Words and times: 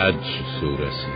Həcc 0.00 0.28
surəsi 0.56 1.14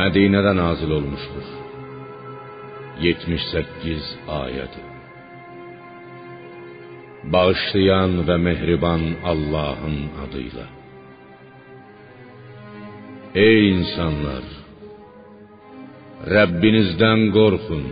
Mədinədə 0.00 0.50
nazil 0.58 0.90
olmuşdur. 0.96 1.46
78 3.04 4.10
ayədir. 4.38 4.90
Bağışlayan 7.36 8.18
və 8.28 8.36
mehriban 8.48 9.06
Allahın 9.32 9.98
adıyla. 10.26 10.66
Ey 13.46 13.60
insanlar! 13.70 14.44
Rəbbinizdən 16.34 17.30
qorxun. 17.38 17.86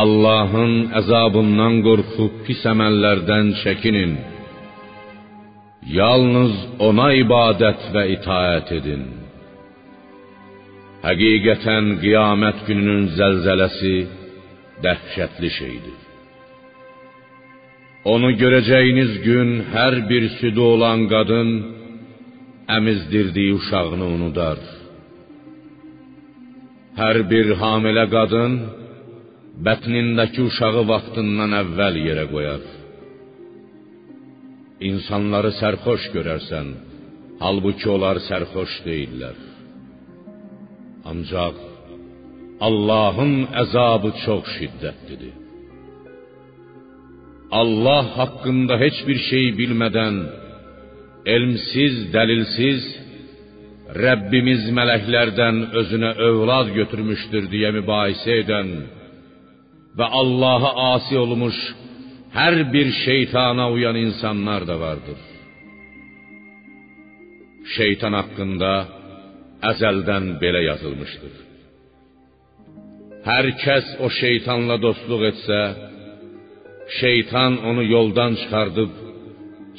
Allahın 0.00 0.74
əzabından 1.00 1.74
qorxub 1.86 2.38
pis 2.46 2.62
əməllərdən 2.72 3.50
çəkinin. 3.62 4.12
Yalnız 5.98 6.54
ona 6.88 7.08
ibadət 7.24 7.90
və 7.94 8.04
itaət 8.16 8.72
edin. 8.78 9.04
Həqiqətən 11.04 11.86
qiyamət 12.02 12.64
gününün 12.68 13.04
zəlzələsi 13.18 13.94
dəhşətli 14.84 15.50
şeydir. 15.58 15.98
Onu 18.12 18.32
görəcəyiniz 18.42 19.12
gün 19.26 19.50
hər 19.74 19.94
bir 20.10 20.24
südü 20.38 20.62
olan 20.74 21.00
qadın 21.12 21.50
əmizdirdiyi 22.76 23.58
uşağını 23.58 24.06
unudar. 24.16 24.60
Hər 27.00 27.18
bir 27.32 27.46
hamilə 27.60 28.06
qadın 28.16 28.54
bətnindəki 29.66 30.40
uşağı 30.48 30.82
vaxtından 30.92 31.52
əvvəl 31.62 31.98
yerə 32.06 32.24
qoyar. 32.32 32.62
İnsanları 34.88 35.52
sərxoş 35.60 36.08
görərsən, 36.14 36.72
halbuki 37.42 37.86
onlar 37.94 38.18
sərxoş 38.28 38.72
deyillər. 38.86 39.36
Ancaq 41.10 41.60
Allahın 42.68 43.34
əzabı 43.62 44.10
çox 44.24 44.44
şiddətlidir. 44.56 45.36
Allah 47.60 48.04
haqqında 48.18 48.74
heç 48.84 48.98
bir 49.08 49.18
şey 49.28 49.46
bilmədən, 49.60 50.16
elmsiz, 51.34 51.94
dəlilsiz 52.14 52.82
Rəbbimiz 54.04 54.62
mələklərdən 54.78 55.56
özünə 55.80 56.10
övlad 56.28 56.70
götürmüşdür 56.78 57.50
deyə 57.52 57.74
mübahisə 57.76 58.38
edən 58.42 58.70
və 59.98 60.06
Allaha 60.20 60.70
asi 60.94 61.18
olmuş 61.24 61.58
hər 62.38 62.56
bir 62.72 62.88
şeytana 63.04 63.70
uyan 63.74 63.96
insanlar 64.06 64.66
da 64.70 64.76
vardır. 64.80 65.20
Şeytan 67.76 68.14
haqqında 68.20 68.72
əzəldən 69.70 70.24
belə 70.42 70.62
yazılmışdır. 70.70 71.34
Hər 73.28 73.46
kəs 73.64 73.90
o 74.04 74.08
şeytanla 74.20 74.76
dostluq 74.82 75.22
etsə, 75.30 75.60
şeytan 77.00 77.52
onu 77.70 77.84
yoldan 77.94 78.32
çıxardıb 78.40 78.92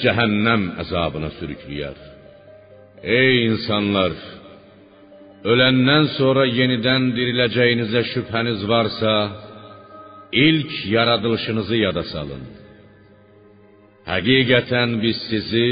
cəhənnəm 0.01 0.63
əzabına 0.83 1.29
sürükləyər. 1.37 1.97
Ey 3.19 3.33
insanlar, 3.49 4.13
öləndən 5.51 6.05
sonra 6.17 6.45
yenidən 6.59 7.09
diriləcəyinizə 7.17 8.05
şübhəniz 8.13 8.63
varsa, 8.71 9.13
ilk 10.47 10.71
yaradılışınızı 10.95 11.75
yada 11.85 12.03
salın. 12.13 12.43
Həqiqətən 14.11 14.89
biz 15.03 15.17
sizi 15.29 15.67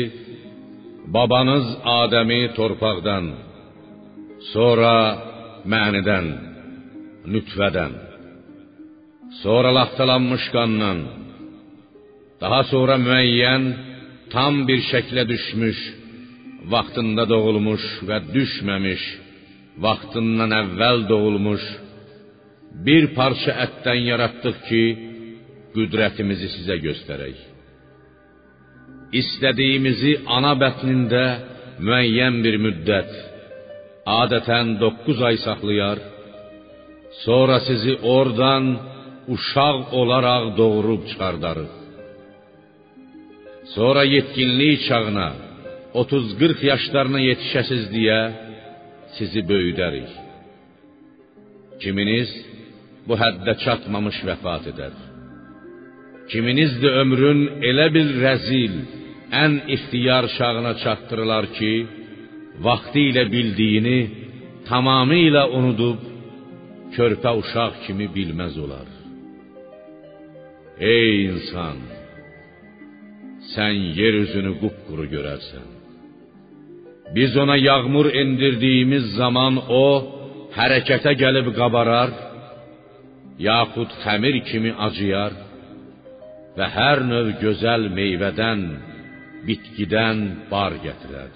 babanız 1.16 1.68
Adəmi 2.02 2.44
torpaqdan, 2.58 3.26
sonra 4.54 4.96
mənidən, 5.74 6.28
nütvədən, 7.34 7.94
sonra 9.44 9.70
laxtalanmış 9.80 10.46
qandan, 10.56 11.00
daha 12.42 12.62
sonra 12.72 12.96
müəyyən 13.08 13.64
tam 14.34 14.54
bir 14.68 14.80
şəklə 14.92 15.24
düşmüş, 15.34 15.80
vaxtında 16.74 17.24
doğulmuş 17.34 17.84
və 18.08 18.18
düşməmiş, 18.36 19.04
vaxtından 19.86 20.52
əvvəl 20.62 21.00
doğulmuş 21.12 21.64
bir 22.86 23.04
parça 23.18 23.56
ətdən 23.66 24.00
yaratdıq 24.12 24.58
ki, 24.68 24.84
qüdrətimizi 25.76 26.50
sizə 26.56 26.78
göstərək. 26.86 27.38
İstədiyimizi 29.22 30.14
ana 30.38 30.54
bətnində 30.64 31.26
müəyyən 31.84 32.40
bir 32.46 32.58
müddət, 32.66 33.12
adətən 34.22 34.78
9 34.82 35.22
ay 35.30 35.38
saxlayar, 35.46 36.00
sonra 37.26 37.59
sizi 37.68 37.94
oradan 38.16 38.66
uşaq 39.36 39.78
olaraq 40.00 40.44
doğurub 40.59 41.02
çıxardarıq. 41.09 41.72
Sonra 43.76 44.03
yetkinlik 44.16 44.80
çağına, 44.88 45.30
30-40 45.94 46.66
yaşlarına 46.72 47.20
yetişəsiz 47.30 47.84
deyə 47.96 48.22
sizi 49.18 49.42
böyüdərik. 49.52 50.12
Kiminiz 51.82 52.30
bu 53.08 53.18
həddə 53.22 53.54
çatmamış 53.64 54.18
vəfat 54.28 54.68
edər. 54.72 54.94
Kiminiz 56.32 56.78
də 56.82 56.90
ömrün 57.02 57.42
elə 57.70 57.88
bir 57.96 58.08
rəzil, 58.24 58.76
ən 59.44 59.54
ixtiyar 59.76 60.26
çağına 60.38 60.74
çatdırılar 60.84 61.46
ki, 61.58 61.74
vaxtı 62.66 63.02
ilə 63.10 63.24
bildiyini 63.34 64.00
tamamilə 64.70 65.44
unudub 65.58 66.00
körpə 66.96 67.32
uşaq 67.42 67.74
kimi 67.86 68.08
bilməz 68.16 68.56
olar. 68.66 68.88
Ey 70.94 71.14
insan, 71.32 71.78
sən 73.54 73.76
yer 74.00 74.16
üzünü 74.24 74.54
qupquru 74.62 75.06
görərsən. 75.16 75.68
Biz 77.16 77.32
ona 77.44 77.58
yağmur 77.70 78.08
endirdiyimiz 78.22 79.06
zaman 79.22 79.54
o 79.84 79.86
hərəkətə 80.58 81.12
gəlib 81.24 81.48
qabarar, 81.60 82.12
yaxud 83.47 83.91
xəmir 84.03 84.35
kimi 84.50 84.72
acıyar 84.88 85.34
və 86.57 86.68
hər 86.78 87.03
növ 87.12 87.28
gözəl 87.44 87.88
meyvədən, 87.97 88.62
bitkidən 89.47 90.19
bar 90.52 90.75
gətirər. 90.85 91.31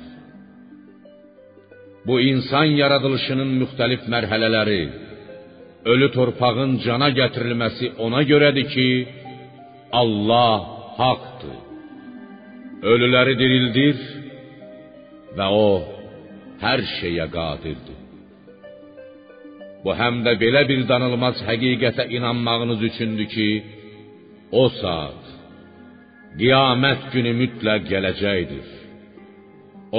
Bu 2.05 2.19
insan 2.31 2.75
yaradılışının 2.81 3.51
müxtəlif 3.61 4.05
mərhələləri, 4.13 4.83
ölü 5.91 6.09
torpağın 6.17 6.77
cana 6.85 7.09
gətirilməsi 7.19 7.95
ona 8.05 8.21
görədir 8.31 8.67
ki, 8.73 8.89
Allah 10.01 10.57
haqdır. 10.99 11.57
Ölüləri 12.93 13.35
dirildir 13.41 14.01
və 15.37 15.47
o 15.65 15.69
hər 16.61 16.83
şeyə 16.97 17.25
qadirdir. 17.37 18.04
Bu 19.85 19.93
həm 19.93 20.23
də 20.25 20.33
belə 20.41 20.63
bir 20.69 20.81
danılmaz 20.91 21.43
həqiqətə 21.47 22.07
inanmağınız 22.17 22.81
üçündür 22.89 23.27
ki, 23.35 23.49
o 24.61 24.63
saat 24.81 25.21
qiyamət 26.39 27.03
günü 27.13 27.33
mütləq 27.41 27.85
gələcəkdir. 27.91 28.65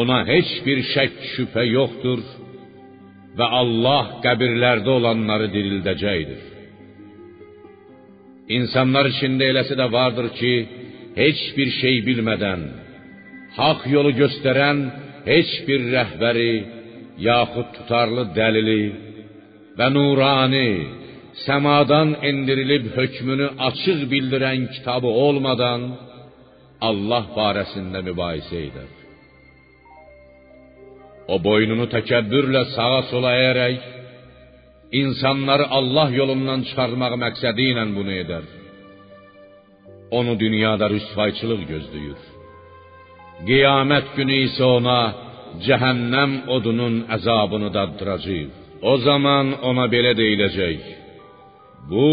Ona 0.01 0.19
heç 0.33 0.51
bir 0.67 0.83
şək 0.93 1.15
şübhə 1.35 1.65
yoxdur 1.79 2.21
və 3.39 3.47
Allah 3.61 4.05
qəbirlərdə 4.25 4.91
olanları 4.99 5.49
dirildəcəkdir. 5.55 6.43
İnsanlar 8.59 9.09
içində 9.13 9.49
eləsi 9.53 9.79
də 9.79 9.87
vardır 9.93 10.29
ki, 10.39 10.53
heç 11.23 11.41
bir 11.57 11.71
şey 11.81 12.03
bilmədən, 12.09 12.63
haqq 13.57 13.87
yolu 13.95 14.13
göstərən 14.23 14.83
heç 15.31 15.51
bir 15.69 15.89
rəhbəri 15.95 16.53
yaxud 17.31 17.69
tutarlı 17.77 18.25
dəlili 18.37 18.81
və 19.79 19.89
nurani, 19.93 20.71
səmadan 21.45 22.15
endirilib 22.31 22.85
hökmünü 22.97 23.49
açıq 23.69 24.01
bildirən 24.13 24.69
kitabı 24.75 25.11
olmadan 25.27 25.83
Allah 26.89 27.25
barəsində 27.37 28.01
mübahisə 28.09 28.59
edər. 28.69 28.91
O 31.33 31.37
boynunu 31.47 31.87
təkəbbürlə 31.97 32.63
sağa 32.77 33.03
sola 33.11 33.33
əyərək 33.41 33.79
insanları 35.03 35.67
Allah 35.79 36.09
yolundan 36.21 36.61
çıxartmaq 36.69 37.17
məqsədi 37.25 37.65
ilə 37.73 37.85
bunu 37.97 38.13
edər. 38.23 38.45
Onu 40.19 40.35
dünyada 40.45 40.87
rüsvayçılıq 40.95 41.63
gözləyir. 41.73 42.21
Qiyamət 43.49 44.15
günü 44.17 44.37
isə 44.47 44.65
ona 44.79 45.01
cəhənnəm 45.67 46.33
odunun 46.57 46.95
əzabını 47.17 47.73
daddıracaq. 47.77 48.66
O 48.91 48.95
zaman 49.07 49.47
ona 49.71 49.87
belə 49.95 50.13
deyiləcək: 50.21 50.83
Bu 51.91 52.09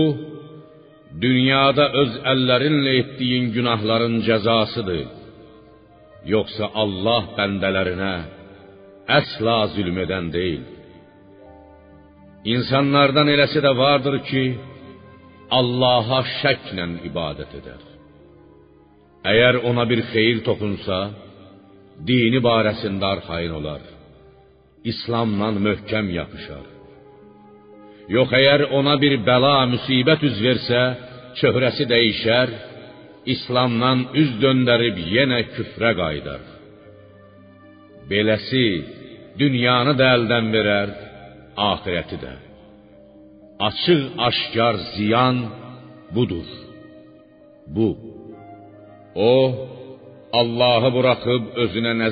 dünyada 1.25 1.86
öz 2.02 2.14
əllərinlə 2.34 2.94
etdiyin 3.02 3.52
günahların 3.56 4.16
cəzasıdır. 4.28 5.08
Yoxsa 6.34 6.66
Allah 6.84 7.24
bəndələrinə 7.38 8.14
əsla 9.20 9.58
zülm 9.75 9.98
edən 10.06 10.30
deyil. 10.38 10.64
İnsanlardan 12.54 13.28
eləsi 13.36 13.60
də 13.66 13.72
vardır 13.84 14.18
ki, 14.30 14.44
Allaha 15.60 16.20
şəklə 16.40 16.86
ibadət 17.10 17.52
edər. 17.60 17.81
Əgər 19.31 19.60
ona 19.70 19.84
bir 19.92 20.02
xeyir 20.12 20.42
toxunsa, 20.48 20.98
dini 22.08 22.40
barəsində 22.50 23.06
arxayın 23.14 23.54
olar. 23.60 23.84
İslamla 24.92 25.50
möhkəm 25.66 26.08
yapışar. 26.20 26.66
Yox 28.16 28.30
əgər 28.40 28.66
ona 28.78 28.96
bir 29.04 29.14
bəla, 29.28 29.56
müsibət 29.74 30.26
üz 30.30 30.40
versə, 30.48 30.82
çöhrəsi 31.40 31.86
dəyişər, 31.94 32.50
İslamdan 33.34 34.00
üz 34.22 34.32
döndərib 34.44 34.98
yenə 35.16 35.40
küfrə 35.56 35.92
qayıdar. 36.00 36.42
Beləsi 38.10 38.68
dünyanı 39.40 39.94
da 40.00 40.10
əldən 40.18 40.50
verər, 40.56 40.90
axirəti 41.72 42.18
də. 42.24 42.34
Açıq 43.68 44.04
aşkar 44.28 44.76
ziyan 44.96 45.38
budur. 46.16 46.50
Bu. 47.76 47.90
O 49.16 49.34
Allahı 50.40 50.90
buraxıb 50.98 51.44
özünə 51.64 51.94
nə 52.02 52.10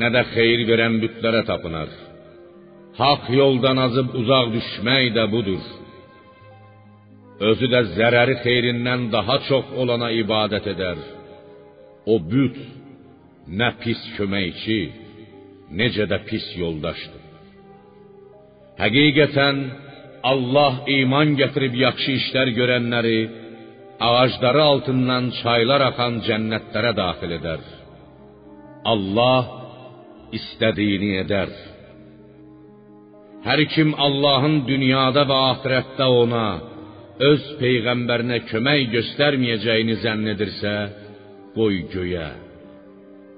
nə 0.00 0.08
də 0.14 0.22
xeyir 0.34 0.62
verən 0.70 0.98
bütlərə 1.02 1.42
tapınar. 1.50 1.90
Haq 2.98 3.28
yoldan 3.40 3.78
azıb 3.86 4.14
uzaq 4.20 4.46
düşmək 4.56 5.04
də 5.16 5.24
budur. 5.34 5.64
Özü 7.48 7.66
də 7.74 7.80
zərəri 7.96 8.36
xeyrindən 8.44 9.08
daha 9.14 9.36
çox 9.48 9.66
olana 9.80 10.10
ibadət 10.22 10.66
edər. 10.74 10.98
O 12.12 12.18
büt 12.30 12.56
nə 13.60 13.68
pis 13.82 14.00
köməkçi, 14.16 14.80
necə 15.80 16.08
də 16.10 16.18
pis 16.28 16.46
yoldaşdır. 16.62 17.24
Həqiqətən 18.82 19.56
Allah 20.30 20.74
iman 20.98 21.36
gətirib 21.40 21.74
yaxşı 21.84 22.12
işlər 22.20 22.50
görənləri 22.58 23.18
ağacları 24.08 24.62
altından 24.72 25.30
çaylar 25.40 25.82
axan 25.90 26.20
cənnətlərə 26.26 26.92
daxil 27.02 27.34
edər. 27.38 27.62
Allah 28.92 29.42
istədiyini 30.36 31.12
edər. 31.22 31.52
Hər 33.46 33.60
kim 33.74 33.94
Allahın 34.06 34.62
dünyada 34.66 35.24
və 35.30 35.38
axirətdə 35.52 36.06
ona 36.22 36.46
öz 37.30 37.44
peyğəmbərinə 37.60 38.38
kömək 38.50 38.90
göstərməyəcəyini 38.94 39.96
zənn 40.04 40.32
edirsə, 40.34 40.74
qoy 41.56 41.82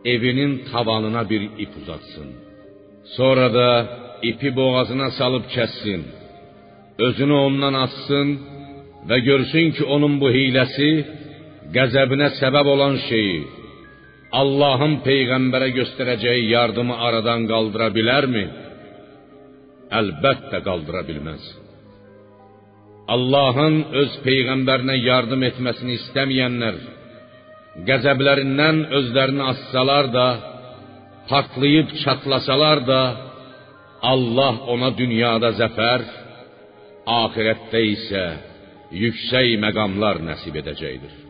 evinin 0.04 0.52
tavanına 0.72 1.22
bir 1.30 1.42
ip 1.64 1.72
uzatsın. 1.82 2.28
Sonra 3.16 3.54
da 3.54 3.68
ipi 4.22 4.56
boğazına 4.56 5.10
salıb 5.10 5.44
kəssin. 5.54 6.00
Özünü 7.06 7.36
ondan 7.46 7.74
assın 7.84 8.28
və 9.08 9.18
görsün 9.28 9.66
ki, 9.76 9.84
onun 9.94 10.14
bu 10.20 10.28
hiləsi 10.36 10.90
qəzəbinə 11.76 12.28
səbəb 12.40 12.66
olan 12.74 12.96
şeyi 13.08 13.38
Allahın 14.32 15.00
peyğəmbərə 15.06 15.72
göstərəcəyi 15.74 16.50
yardımı 16.52 16.96
aradan 17.06 17.48
qaldıra 17.50 17.88
bilərmi? 17.96 18.44
Əlbəttə 20.00 20.60
qaldıra. 20.66 21.02
Allahın 23.14 23.76
öz 24.02 24.12
peyğəmbərinə 24.26 24.96
yardım 25.02 25.42
etməsini 25.48 25.96
istəməyənlər 25.98 26.78
qəzəblərindən 27.88 28.78
özlərini 28.98 29.44
assalar 29.52 30.10
da, 30.14 30.26
partlayıb 31.30 31.94
çatlasalar 32.02 32.84
da, 32.86 33.02
Allah 34.12 34.54
ona 34.74 34.90
dünyada 35.00 35.50
zəfər, 35.60 36.06
axirətdə 37.20 37.82
isə 37.94 38.24
yüksək 39.02 39.56
məqamlar 39.64 40.22
nəsib 40.30 40.56
edəcəkdir. 40.62 41.29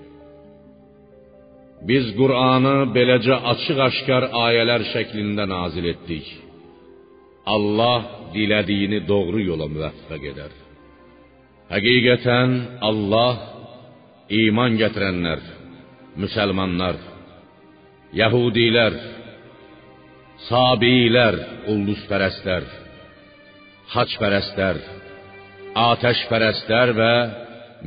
Biz 1.89 2.07
Qur'anı 2.19 2.77
beləcə 2.95 3.37
açıq-aşkar 3.53 4.27
ayələr 4.47 4.83
şəklində 4.93 5.47
nazil 5.49 5.87
etdik. 5.95 6.27
Allah 7.55 8.01
dilədiyini 8.35 9.01
doğru 9.09 9.41
yola 9.51 9.69
müvəffəq 9.75 10.27
edər. 10.33 10.53
Həqiqətən 11.73 12.53
Allah 12.89 13.37
iman 14.43 14.77
gətirənlər, 14.83 15.41
müsəlmanlar, 16.23 16.99
Yəhudilər, 18.21 18.95
Sabilər, 20.49 21.37
ulduzpərəstlər, 21.71 22.65
haçpərəstlər, 23.93 24.79
atəşpərəstlər 25.79 26.93
və 26.97 27.13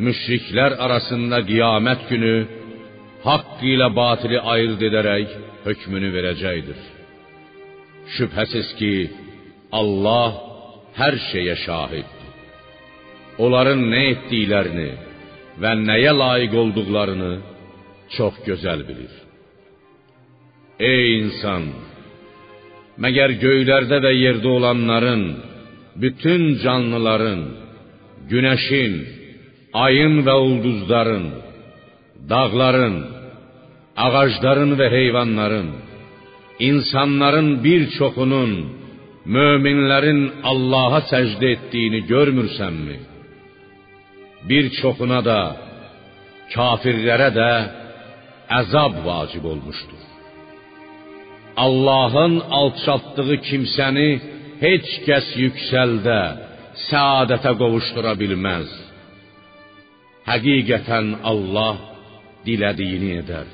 müşriklər 0.06 0.78
arasında 0.86 1.42
qiyamət 1.50 2.06
günü 2.12 2.36
haqq 3.28 3.62
ilə 3.74 3.90
batili 4.00 4.40
ayırd 4.54 4.82
edərək 4.90 5.30
hökmünü 5.68 6.10
verəcəkdir. 6.16 6.80
Şübhəsiz 8.16 8.74
ki, 8.80 8.94
Allah 9.80 10.32
hər 11.00 11.16
şeyə 11.30 11.56
şahiddir. 11.66 12.32
Onların 13.44 13.82
nə 13.92 14.02
etdiklərini 14.12 14.90
və 15.62 15.72
nəyə 15.88 16.14
layiq 16.22 16.54
olduqlarını 16.64 17.34
çox 18.16 18.36
gözəl 18.48 18.84
bilir. 18.90 19.14
Ey 20.92 21.06
insan, 21.22 21.70
məgər 23.04 23.38
göylərdə 23.42 23.98
və 24.06 24.12
yerdə 24.20 24.50
olanların, 24.58 25.24
bütün 26.04 26.42
canlıların, 26.64 27.42
günəşin, 28.32 28.94
ayın 29.86 30.22
və 30.28 30.36
ulduzların, 30.48 31.26
dağların, 32.32 32.98
ağacların 34.06 34.72
və 34.80 34.88
heyvanların, 34.98 35.70
insanların 36.70 37.50
bir 37.66 37.82
çoxunun, 37.98 38.54
möminlərin 39.36 40.22
Allaha 40.52 41.02
səcdə 41.12 41.48
etdiyini 41.56 42.02
görmürsənmi? 42.14 42.98
Bir 44.50 44.66
çoxuna 44.80 45.20
da, 45.30 45.42
kafirlərə 46.56 47.30
də 47.40 47.52
əzab 48.60 48.96
vacib 49.08 49.46
olmuşdur. 49.52 50.02
Allahın 51.66 52.36
alçaltdığı 52.60 53.36
kimsəni 53.48 54.10
heç 54.66 54.90
kəs 55.08 55.28
yüksəldə, 55.44 56.22
səadətə 56.90 57.52
qovuşdura 57.62 58.14
bilməz. 58.22 58.70
Həqiqətən 60.30 61.08
Allah 61.32 61.76
dilədiyini 62.46 63.12
edər. 63.22 63.50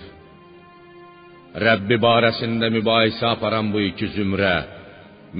Rəbbi 1.66 1.98
barəsində 2.02 2.70
mübahisə 2.74 3.26
aparan 3.34 3.72
bu 3.74 3.82
iki 3.90 4.10
zümrə, 4.16 4.58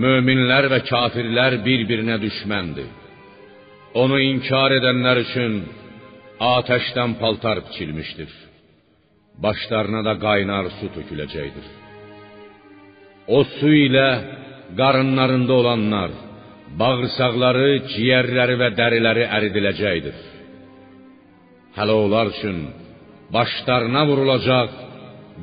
möminlər 0.04 0.70
və 0.74 0.80
kafirlər 0.90 1.60
bir-birinə 1.66 2.18
düşməndir. 2.22 2.90
Onu 4.02 4.20
inkar 4.22 4.74
edənlər 4.78 5.22
üçün 5.26 5.60
atəşdən 6.40 7.18
paltar 7.22 7.62
biçilmişdir. 7.68 8.32
Başlarına 9.44 10.02
da 10.08 10.14
qaynar 10.26 10.66
su 10.78 10.90
töküləcəkdir. 10.96 11.68
O 13.38 13.44
su 13.58 13.70
ilə 13.86 14.10
qarınlarında 14.80 15.54
olanlar, 15.62 16.12
bağırsaqları, 16.82 17.70
ciyərləri 17.94 18.56
və 18.62 18.70
dəriləri 18.80 19.26
əridiləcəkdir. 19.38 20.18
Hələ 21.78 21.96
onlar 22.04 22.30
üçün 22.34 22.58
başlarına 23.36 24.02
vurulacaq 24.10 24.70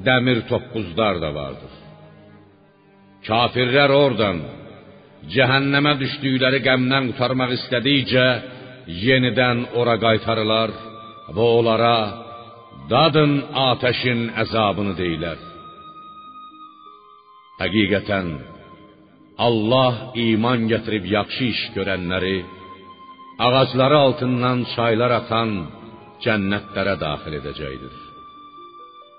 dəmir 0.06 0.38
toppuzlar 0.50 1.14
da 1.24 1.30
vardır. 1.38 1.72
Kafirlər 3.26 3.90
oradan 4.02 4.38
cəhənnəmə 5.34 5.92
düşdükləri 6.02 6.60
qəmdən 6.66 7.08
qurtarmaq 7.10 7.54
istədikcə 7.58 8.26
yenidən 9.06 9.64
ora 9.80 9.96
qaytarılar 10.04 10.70
və 11.36 11.46
onlara 11.58 11.96
dadın 12.92 13.32
atəşin 13.70 14.20
əzabını 14.42 14.94
deyilər. 15.00 15.38
Həqiqətən 17.60 18.28
Allah 19.46 19.94
iman 20.26 20.68
gətirib 20.70 21.04
yaxşı 21.16 21.44
iş 21.52 21.62
görənləri 21.76 22.36
ağacları 23.46 23.98
altından 24.06 24.58
çaylar 24.74 25.12
axan 25.20 25.50
cənnətlərə 26.24 26.96
daxil 27.00 27.38
edəcəkdir. 27.40 27.94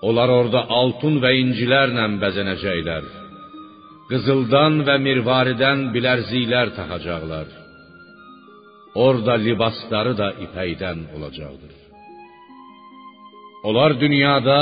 Onlar 0.08 0.30
orada 0.30 0.64
altun 0.80 1.18
və 1.22 1.32
incilərlə 1.42 2.04
bəzənəcəklər. 2.22 3.08
Qızıldan 4.08 4.84
və 4.86 4.94
mirvaridən 5.06 5.88
bilərziklər 5.94 6.74
taxacaqlar. 6.78 7.48
orada 9.06 9.34
libasları 9.46 10.12
da 10.20 10.28
ipəkdən 10.44 10.98
olacaqdır. 11.16 11.74
Onlar 13.68 13.92
dünyada 14.04 14.60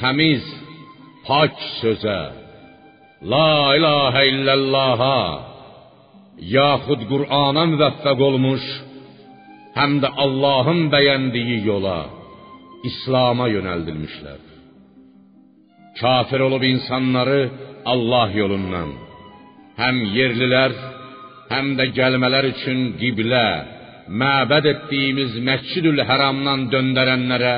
təmiz, 0.00 0.44
pak 1.28 1.54
sözə, 1.80 2.20
La 3.32 3.76
ilahə 3.76 4.22
illəllaha, 4.32 5.18
yaxud 6.56 7.00
Qur'ana 7.10 7.64
müvəffəq 7.72 8.18
olmuş, 8.28 8.64
həm 9.78 9.92
də 10.02 10.08
Allahın 10.24 10.80
bəyəndiyi 10.94 11.58
yola, 11.70 12.00
İslam'a 12.90 13.46
yönəldilmişlər. 13.56 14.40
Kafir 16.00 16.40
olub 16.46 16.62
insanları 16.72 17.42
Allah 17.92 18.28
yolundan, 18.40 18.90
həm 19.82 19.96
yerlilər, 20.16 20.72
həm 21.52 21.74
də 21.78 21.84
gəlmələr 21.98 22.50
üçün 22.52 22.80
qiblə, 23.00 23.46
məbəd 24.22 24.64
etdiyimiz 24.74 25.32
Məscidül 25.48 26.00
Həramdan 26.08 26.66
döndərənlərə 26.72 27.56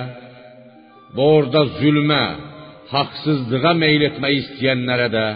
orada 1.28 1.62
zülmə, 1.78 2.24
haqsızlığa 2.92 3.72
meyl 3.82 4.02
etmək 4.08 4.38
istəyənlərə 4.42 5.08
də 5.16 5.26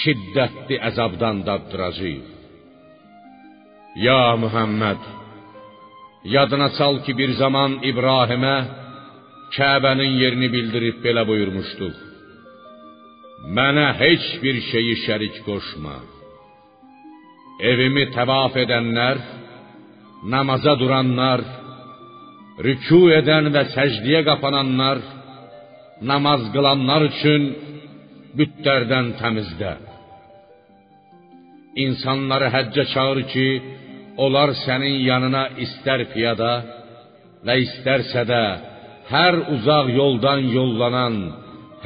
şiddətli 0.00 0.76
əzabdan 0.88 1.44
daddıracağıq. 1.48 2.26
Ya 4.06 4.22
Muhammed, 4.42 5.02
yadına 6.34 6.68
sal 6.78 6.94
ki 7.04 7.12
bir 7.20 7.30
zaman 7.42 7.70
İbrahimə 7.90 8.56
Kəbənin 9.56 10.12
yerini 10.22 10.48
bildirib 10.54 10.96
belə 11.04 11.22
buyurmuşduq. 11.30 11.96
Mənə 13.56 13.88
heç 14.02 14.24
bir 14.42 14.56
şeyi 14.70 14.94
şərik 15.04 15.36
qoşma. 15.46 15.96
Evimi 17.70 18.04
təvaf 18.16 18.54
edənlər, 18.64 19.20
namaza 20.32 20.74
duranlar, 20.80 21.40
rükû 22.66 23.02
edən 23.20 23.52
və 23.54 23.62
səcdiyə 23.76 24.22
qapananlar, 24.30 24.98
namaz 26.10 26.42
qılanlar 26.54 27.06
üçün 27.10 27.42
bütlərdən 28.38 29.14
təmizlə. 29.20 29.74
İnsanları 31.84 32.48
həccə 32.56 32.84
çağır 32.94 33.20
ki, 33.32 33.48
onlar 34.24 34.52
sənin 34.64 34.96
yanına 35.10 35.44
istər 35.64 36.06
piyada 36.12 36.52
və 37.46 37.54
istərsə 37.64 38.22
də 38.30 38.44
hər 39.12 39.34
uzaq 39.54 39.90
yoldan 40.00 40.48
yollanan, 40.56 41.16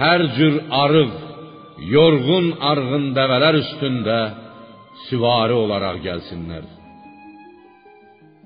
hər 0.03 0.21
cür 0.37 0.55
arıq, 0.83 1.15
yorğun 1.95 2.47
arğın 2.71 3.07
dəvələr 3.19 3.61
üstündə 3.63 4.21
süvari 5.07 5.57
olaraq 5.65 6.01
gəlsinlər. 6.07 6.65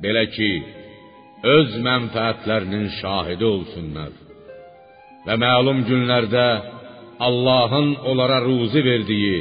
Belə 0.02 0.24
ki, 0.34 0.50
öz 1.56 1.70
mənfəətlərinin 1.86 2.86
şahidi 3.00 3.46
olsunlar. 3.54 4.12
Və 5.26 5.34
məlum 5.40 5.84
günlərdə 5.88 6.46
Allahın 7.26 7.88
onlara 8.10 8.40
ruzi 8.44 8.80
verdiyi 8.84 9.38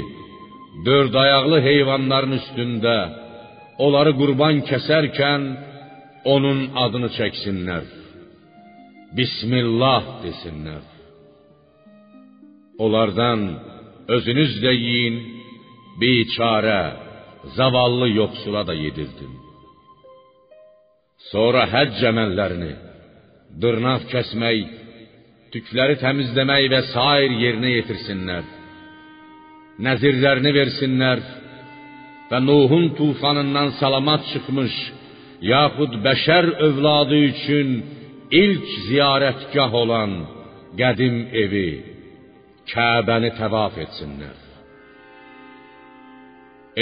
dörd 0.85 1.15
ayaqlı 1.23 1.57
heyvanların 1.67 2.38
üstündə 2.39 2.97
onları 3.82 4.13
qurban 4.20 4.62
kəsərkən 4.70 5.42
onun 6.34 6.60
adını 6.86 7.10
çəksinlər. 7.18 7.86
Bismillah 9.18 10.03
desinlər. 10.24 10.84
Onlardan 12.84 13.42
özünüz 14.15 14.53
də 14.63 14.72
yiyin, 14.74 15.18
biçarə, 16.01 16.84
zavallı 17.58 18.08
yoxsula 18.20 18.63
da 18.70 18.74
yedirdin. 18.74 19.34
Sonra 21.32 21.68
həcc 21.74 22.01
əməllərini, 22.12 22.74
dırnaq 23.62 24.10
kəsmək, 24.13 24.74
tükləri 25.53 26.00
təmizləmək 26.01 26.65
və 26.74 26.82
sair 26.94 27.38
yerinə 27.44 27.77
yetirsinlər. 27.77 28.44
Nəzirlərini 29.86 30.51
versinlər 30.60 31.22
və 32.30 32.39
Nuhun 32.48 32.86
tufanından 32.98 33.70
salamat 33.82 34.22
çıxmış, 34.32 34.75
yaxud 35.53 35.94
bəşər 36.06 36.46
övladı 36.68 37.18
üçün 37.32 37.70
ilk 38.42 38.68
ziyarətgah 38.88 39.72
olan 39.84 40.12
qədim 40.80 41.18
evi, 41.44 41.72
Kəbəni 42.72 43.34
təvaf 43.39 43.75
etsinlər. 43.86 44.38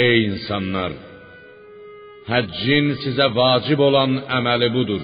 Ey 0.06 0.22
insanlar, 0.30 0.92
həccin 2.30 2.92
sizə 3.02 3.26
vacib 3.34 3.82
olan 3.88 4.14
əməli 4.38 4.68
budur. 4.76 5.02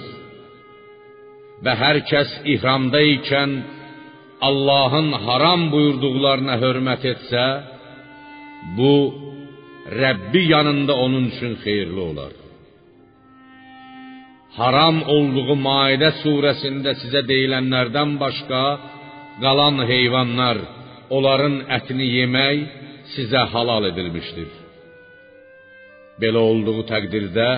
Və 1.64 1.74
hər 1.82 1.98
kəs 2.10 2.30
ihramda 2.54 3.00
ikən 3.16 3.56
Allahın 4.48 5.10
haram 5.26 5.66
buyurduqlarına 5.72 6.60
hörmət 6.62 7.08
etsə, 7.12 7.44
bu 8.78 8.94
Rəbbi 10.02 10.42
yanında 10.54 10.94
onun 11.04 11.24
üçün 11.32 11.54
xeyirli 11.64 12.00
olar. 12.10 12.34
Haram 14.58 14.96
olduğu 15.14 15.54
Maidə 15.66 16.10
surəsində 16.22 16.92
sizə 17.02 17.22
deyilənlərdən 17.30 18.10
başqa 18.22 18.62
qalan 19.44 19.76
heyvanlar, 19.92 20.58
onların 21.16 21.56
ətini 21.76 22.06
yemək 22.18 22.58
sizə 23.14 23.42
halal 23.52 23.88
edilmişdir. 23.90 24.50
Belə 26.20 26.40
olduğu 26.50 26.80
təqdirdə 26.92 27.50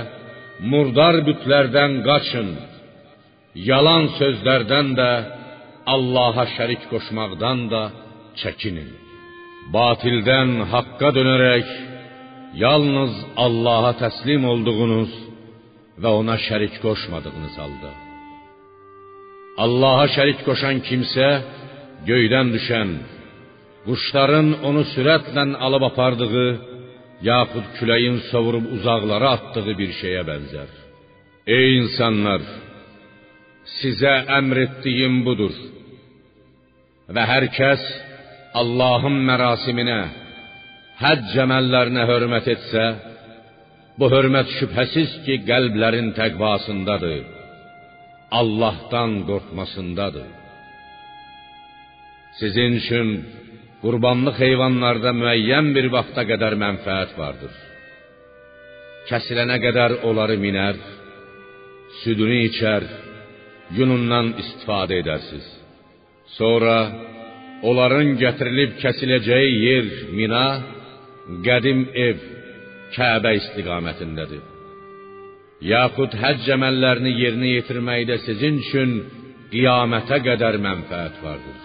murdar 0.70 1.22
bütlərdən 1.28 1.92
qaçın. 2.08 2.50
Yalan 3.70 4.04
sözlərdən 4.20 4.88
də 5.00 5.10
Allaha 5.94 6.44
şərik 6.56 6.82
qoşmaqdan 6.92 7.60
da 7.72 7.82
çəkinin. 8.40 8.90
Batildən 9.74 10.50
haqqa 10.72 11.08
dönərək 11.16 11.66
yalnız 12.54 13.14
Allaha 13.36 13.92
təslim 14.02 14.44
olduğunuz 14.52 15.12
və 16.02 16.10
ona 16.20 16.36
şərik 16.46 16.80
qoşmadığınız 16.84 17.54
halda 17.62 17.90
Allaha 19.64 20.06
şərik 20.16 20.40
qoşan 20.48 20.80
kimsə 20.88 21.28
göydən 22.08 22.48
düşən 22.56 22.90
quşların 23.86 24.48
onu 24.68 24.82
sürətlə 24.94 25.44
alıb 25.66 25.84
apardığı 25.90 26.48
yaxud 27.30 27.66
küləyin 27.78 28.18
sovurub 28.30 28.66
uzaqlara 28.76 29.28
atdığı 29.36 29.74
bir 29.80 29.90
şeyə 30.00 30.22
bənzər. 30.30 30.70
Ey 31.56 31.68
insanlar, 31.82 32.42
sizə 33.78 34.14
əmr 34.38 34.62
etdiyim 34.66 35.20
budur. 35.26 35.54
Və 37.14 37.22
hər 37.32 37.46
kəs 37.58 37.84
Allahın 38.60 39.16
mərasiminə, 39.28 40.00
həcc 41.00 41.36
əməllərinə 41.44 42.04
hörmət 42.10 42.48
etsə, 42.54 42.84
bu 43.98 44.08
hörmət 44.12 44.52
şübhəsiz 44.58 45.16
ki, 45.24 45.40
qəlblərin 45.48 46.12
təqvasındadır. 46.18 47.22
Allahdan 48.40 49.12
qorxmasındadır. 49.28 50.28
Sizin 52.40 52.76
üçün 52.80 53.08
qurbanlıq 53.82 54.36
heyvanlarda 54.44 55.10
müəyyən 55.22 55.72
bir 55.76 55.86
vaxta 55.96 56.22
qədər 56.30 56.54
mənfəət 56.62 57.16
vardır. 57.20 57.54
Kəsilənə 59.08 59.56
qədər 59.64 59.96
onları 60.08 60.36
minər, 60.44 60.76
südünü 62.02 62.38
içər, 62.48 62.84
yunundan 63.78 64.34
istifadə 64.42 65.00
edərsiniz. 65.02 65.48
Sonra 66.38 66.76
onların 67.68 68.14
gətirilib 68.22 68.76
kəsiləcəyi 68.82 69.56
yer 69.66 69.88
Mina, 70.18 70.44
qədim 71.46 71.86
ev 72.08 72.28
Kəbə 72.90 73.36
istiqamətindədir. 73.38 74.42
Yaxud 75.62 76.14
həcc 76.22 76.48
əməllərini 76.56 77.12
yerinə 77.20 77.50
yetirməkdə 77.54 78.16
sizin 78.24 78.56
üçün 78.62 78.94
qiyamətə 79.52 80.18
qədər 80.24 80.58
mənfəət 80.64 81.20
vardır. 81.22 81.60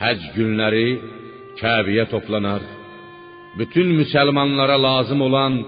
Həcc 0.00 0.30
günləri 0.36 0.86
Kəbəyə 1.60 2.06
toplanar. 2.12 2.64
Bütün 3.58 3.92
müsəlmanlara 3.98 4.78
lazım 4.80 5.26
olan 5.26 5.58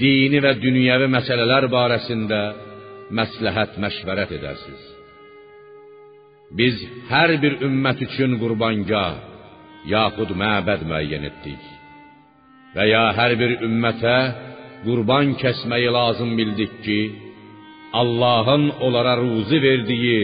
dini 0.00 0.40
və 0.42 0.56
dünyəvi 0.64 1.06
məsələlər 1.12 1.68
barəsində 1.70 2.40
məsləhət 3.20 3.78
məşvərət 3.84 4.34
edərsiniz. 4.40 4.84
Biz 6.58 6.82
hər 7.10 7.36
bir 7.42 7.60
ümmət 7.68 8.02
üçün 8.08 8.38
qurbangah 8.42 9.16
yaxud 9.90 10.32
məbəd 10.42 10.86
müəyyən 10.90 11.30
etdik. 11.30 11.75
Və 12.76 12.84
ya 12.92 13.04
hər 13.18 13.32
bir 13.40 13.52
ümmətə 13.66 14.16
qurban 14.84 15.34
kəsməyi 15.42 15.90
lazım 15.98 16.34
bildik 16.38 16.74
ki, 16.84 17.00
Allahın 18.00 18.64
onlara 18.84 19.14
ruzi 19.22 19.58
verdiyi 19.62 20.20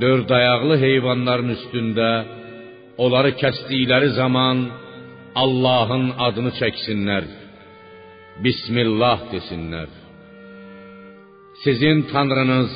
dörd 0.00 0.30
ayaqlı 0.38 0.74
heyvanların 0.84 1.50
üstündə 1.56 2.10
onları 3.04 3.30
kəsdikləri 3.42 4.10
zaman 4.20 4.56
Allahın 5.42 6.06
adını 6.26 6.52
çəksinlər. 6.60 7.24
Bismillah 8.44 9.18
desinlər. 9.32 9.90
Sizin 11.64 12.02
Tanrınız 12.12 12.72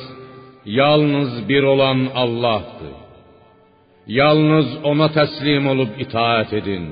yalnız 0.65 1.49
bir 1.49 1.63
olan 1.63 1.99
Allah'dır. 2.23 2.95
Yalnız 4.07 4.67
ona 4.89 5.07
təslim 5.19 5.63
olub 5.73 5.91
itaat 6.03 6.53
edin. 6.59 6.85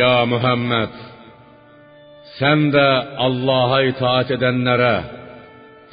Ya 0.00 0.26
Muhammed, 0.32 0.94
sən 2.42 2.70
də 2.74 2.86
Allaha 3.22 3.82
itaat 3.86 4.32
edənlərə, 4.34 4.94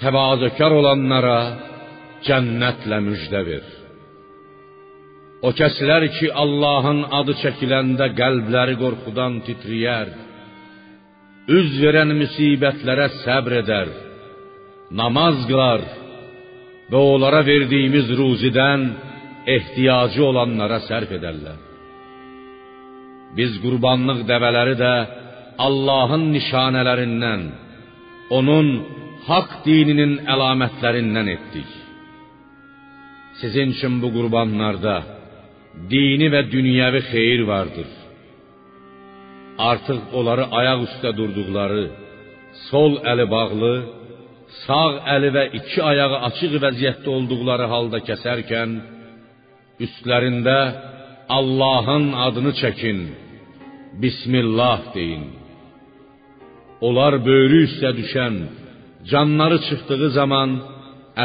təvazökar 0.01 0.73
olanlara 0.73 1.41
cənnətlə 2.25 2.97
müjdə 3.05 3.41
ver. 3.49 3.67
O 5.45 5.53
kəslər 5.55 6.07
ki, 6.17 6.31
Allahın 6.43 7.05
adı 7.19 7.37
çəkiləndə 7.43 8.09
qəlbləri 8.17 8.75
qorxudan 8.81 9.37
titriyər, 9.45 10.09
üz 11.57 11.77
verən 11.83 12.11
müsibətlərə 12.17 13.07
səbr 13.21 13.59
edər, 13.61 13.93
namaz 15.01 15.45
qılar 15.49 15.85
və 16.89 17.05
onlara 17.13 17.43
verdiyimiz 17.45 18.09
ruzidən 18.19 18.89
ehtiyacı 19.55 20.25
olanlara 20.25 20.81
sərf 20.89 21.13
edərlər. 21.19 21.59
Biz 23.37 23.59
qurbanlıq 23.63 24.25
dəvələri 24.29 24.75
də 24.81 24.93
Allahın 25.65 26.25
nişanələrindən, 26.35 27.41
onun 28.37 28.67
haqq 29.27 29.51
dininin 29.67 30.13
əlamətlərindən 30.33 31.27
etdik. 31.35 31.71
Sizin 33.39 33.67
üçün 33.75 33.93
bu 34.01 34.09
qurbanlarda 34.15 34.95
dini 35.91 36.27
və 36.33 36.41
dünyəvi 36.55 37.01
xeyir 37.11 37.41
vardır. 37.51 37.89
Artıq 39.69 40.01
onları 40.17 40.45
ayaq 40.59 40.79
üstə 40.87 41.09
durduqları, 41.19 41.85
sol 42.69 42.93
əli 43.11 43.25
bağlı, 43.35 43.73
sağ 44.65 44.91
əli 45.15 45.29
və 45.35 45.43
iki 45.59 45.79
ayağı 45.91 46.17
açıq 46.29 46.53
vəziyyətdə 46.65 47.09
olduqları 47.17 47.67
halda 47.73 47.99
kəsərkən, 48.09 48.71
üstlərində 49.85 50.59
Allahın 51.37 52.05
adını 52.27 52.53
çəkin, 52.61 52.99
Bismillah 54.01 54.81
deyin. 54.95 55.38
Onlar 56.87 57.13
böyrü 57.25 57.59
üstə 57.67 57.91
düşən, 57.99 58.35
canları 59.11 59.57
çıxdığı 59.67 60.09
zaman 60.19 60.49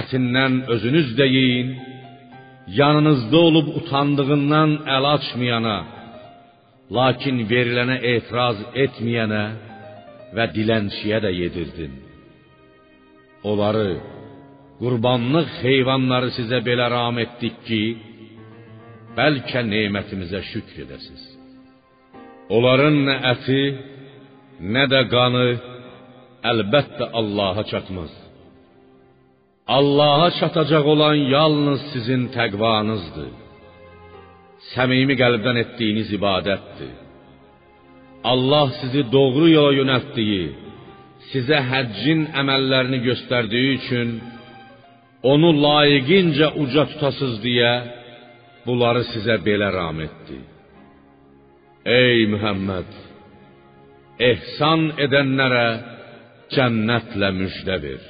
ətindən 0.00 0.54
özünüz 0.74 1.08
də 1.18 1.26
yeyin, 1.36 1.68
yanınızda 2.80 3.38
olub 3.48 3.68
utandığından 3.80 4.70
əl 4.96 5.04
açmayana, 5.16 5.76
lakin 6.96 7.36
verilənə 7.50 7.98
etiraz 8.14 8.58
etməyənə 8.84 9.44
və 10.36 10.44
dilənçiyə 10.56 11.18
də 11.24 11.30
yedirdin. 11.40 11.94
Onları, 13.50 13.90
qurbanlıq 14.80 15.50
heyvanları 15.66 16.32
sizə 16.38 16.58
belə 16.68 16.88
ram 16.96 17.18
etdik 17.24 17.56
ki, 17.68 17.82
bəlkə 19.16 19.62
nemətimizə 19.72 20.40
şükr 20.50 20.84
edəsiz. 20.84 21.22
Onların 22.56 22.96
nə 23.08 23.16
əti, 23.32 23.60
nə 24.60 24.84
də 24.92 25.00
qanı 25.12 25.46
əlbəttə 26.50 27.10
Allaha 27.20 27.64
çatmaz. 27.72 28.12
Allaha 29.66 30.28
çatacaq 30.40 30.84
olan 30.94 31.14
yalnız 31.14 31.80
sizin 31.92 32.22
təqvanızdır. 32.36 33.32
Səmimi 34.74 35.14
qəlbdən 35.22 35.56
etdiyiniz 35.64 36.08
ibadətdir. 36.18 36.92
Allah 38.32 38.68
sizi 38.80 39.02
doğru 39.12 39.48
yola 39.56 39.72
yönəltdiyi, 39.80 40.44
sizə 41.30 41.58
həccin 41.72 42.20
əməllərini 42.40 43.00
göstərdiyi 43.08 43.72
üçün 43.78 44.14
onu 45.32 45.50
layiqincə 45.64 46.48
uca 46.62 46.84
tutasız 46.92 47.34
deyə 47.44 47.72
bunları 48.66 49.02
sizə 49.12 49.36
belə 49.46 49.68
ram 49.76 50.00
etdi. 50.06 50.38
Ey 52.00 52.26
Muhammed, 52.32 52.90
ehsan 54.18 54.92
edənlərə 55.04 55.66
cənnətlə 56.54 57.30
müjdə 57.34 57.78
ver. 57.82 58.02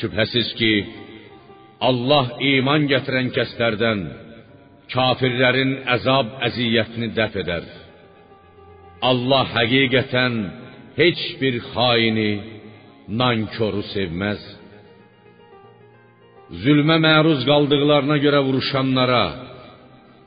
Şübhəsiz 0.00 0.52
ki, 0.58 0.72
Allah 1.88 2.32
iman 2.52 2.86
gətirən 2.90 3.32
kəslərdən 3.36 4.02
kafirlərin 4.92 5.72
əzab 5.96 6.38
əziyyətini 6.48 7.12
dəf 7.16 7.36
edər. 7.42 7.64
Allah 9.02 9.46
həqiqətən 9.56 10.34
heç 10.96 11.22
bir 11.40 11.58
xaini, 11.72 12.32
nankoru 13.08 13.82
sevməz. 13.92 14.42
Zülmə 16.62 16.98
məruz 17.00 17.42
qaldıqlarına 17.48 18.18
görə 18.24 18.42
vuruşanlara, 18.46 19.24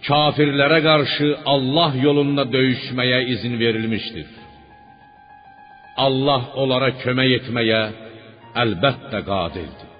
kafirlərə 0.07 0.79
qarşı 0.85 1.29
Allah 1.53 1.91
yolunda 2.05 2.43
döyüşməyə 2.55 3.19
izin 3.33 3.55
verilmişdir. 3.61 4.27
Allah 6.05 6.43
onlara 6.61 6.91
kömək 7.03 7.29
etməyə 7.39 7.81
əlbəttə 8.63 9.21
qadirdir. 9.29 9.91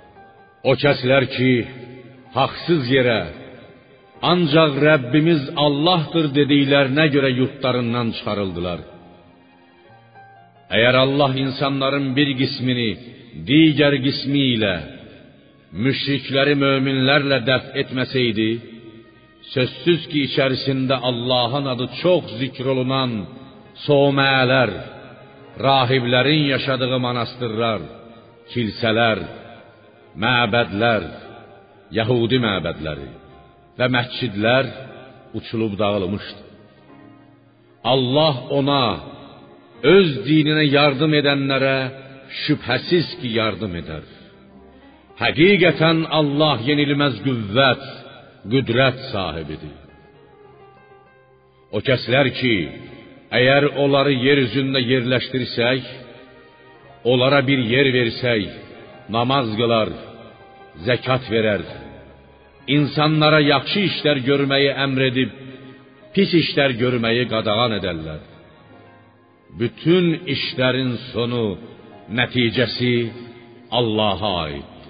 O 0.70 0.74
kəslər 0.82 1.24
ki, 1.36 1.52
haqsız 2.36 2.90
yerə 2.96 3.22
ancaq 4.32 4.78
Rəbbimiz 4.88 5.42
Allahdır 5.66 6.32
dediklərinə 6.40 7.06
görə 7.16 7.32
yurtlarından 7.40 8.12
çıxarıldılar. 8.18 8.80
Əgər 10.76 10.96
Allah 11.06 11.32
insanların 11.46 12.08
bir 12.18 12.30
qismini 12.40 12.90
digər 13.48 13.96
qismi 14.06 14.44
ilə 14.56 14.76
müşrikləri 15.86 16.56
möminlərlə 16.64 17.42
dəf 17.50 17.66
etməsəydi, 17.82 18.50
sözsüz 19.54 20.08
ki, 20.12 20.26
içərisində 20.30 21.00
Allahın 21.10 21.66
adı 21.74 21.88
çox 22.02 22.32
zikr 22.40 22.72
olunan 22.74 23.12
somələr, 23.86 24.72
rahiblərin 25.68 26.44
yaşadığı 26.54 27.00
monastırlar, 27.08 27.86
kilsələr, 28.52 29.22
məbədlər, 30.24 31.06
Yəhudi 31.96 32.40
məbədləri 32.42 33.10
və 33.78 33.88
məscidlər 33.94 34.70
uçulub 35.38 35.76
dağılmışdı. 35.80 36.42
Allah 37.94 38.36
ona 38.58 38.84
öz 39.96 40.12
dininə 40.26 40.66
yardım 40.78 41.14
edənlərə 41.20 41.78
şübhəsiz 42.44 43.12
ki 43.20 43.36
yardım 43.40 43.76
edər. 43.82 44.06
Həqiqətən 45.22 46.02
Allah 46.20 46.64
yenilməz 46.70 47.22
qüvvət, 47.28 47.84
qüdrət 48.52 49.00
sahibidir. 49.12 49.76
O 51.76 51.82
kəslər 51.84 52.30
ki, 52.40 52.56
əgər 53.36 53.72
onları 53.84 54.14
yer 54.16 54.42
üzündə 54.46 54.82
yerləşdirsək, 54.86 55.88
onlara 57.12 57.42
bir 57.48 57.64
yer 57.74 57.90
versək, 57.96 58.46
namaz 59.16 59.50
qılar, 59.60 59.92
zəkat 60.88 61.28
verər, 61.34 61.66
insanlara 62.78 63.42
yaxşı 63.46 63.84
işlər 63.90 64.22
görməyi 64.30 64.72
əmr 64.86 65.08
edib, 65.10 65.34
pis 66.16 66.32
işlər 66.42 66.78
görməyi 66.80 67.28
qadağan 67.34 67.78
edərlər. 67.80 68.22
Bütün 69.60 70.06
işlərin 70.36 70.96
sonu, 71.12 71.46
nəticəsi 72.20 72.96
Allaha 73.72 74.32
aiddir. 74.46 74.90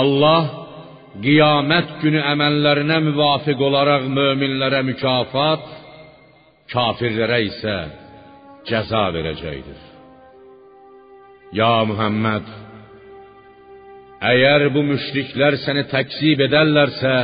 Allah 0.00 0.67
qiyamət 1.22 1.98
günü 2.02 2.20
əməllərinə 2.32 2.98
müvafiq 3.08 3.60
olaraq 3.68 4.06
möminlərə 4.14 4.82
mükafat, 4.86 5.66
kafirlərə 6.72 7.40
isə 7.48 7.76
cəza 8.68 9.04
verəcəkdir. 9.16 9.84
Ya 11.58 11.70
Muhammed, 11.88 12.48
əgər 14.32 14.66
bu 14.74 14.84
müşriklər 14.90 15.56
səni 15.64 15.86
təkzib 15.92 16.42
edərlərsə, 16.48 17.14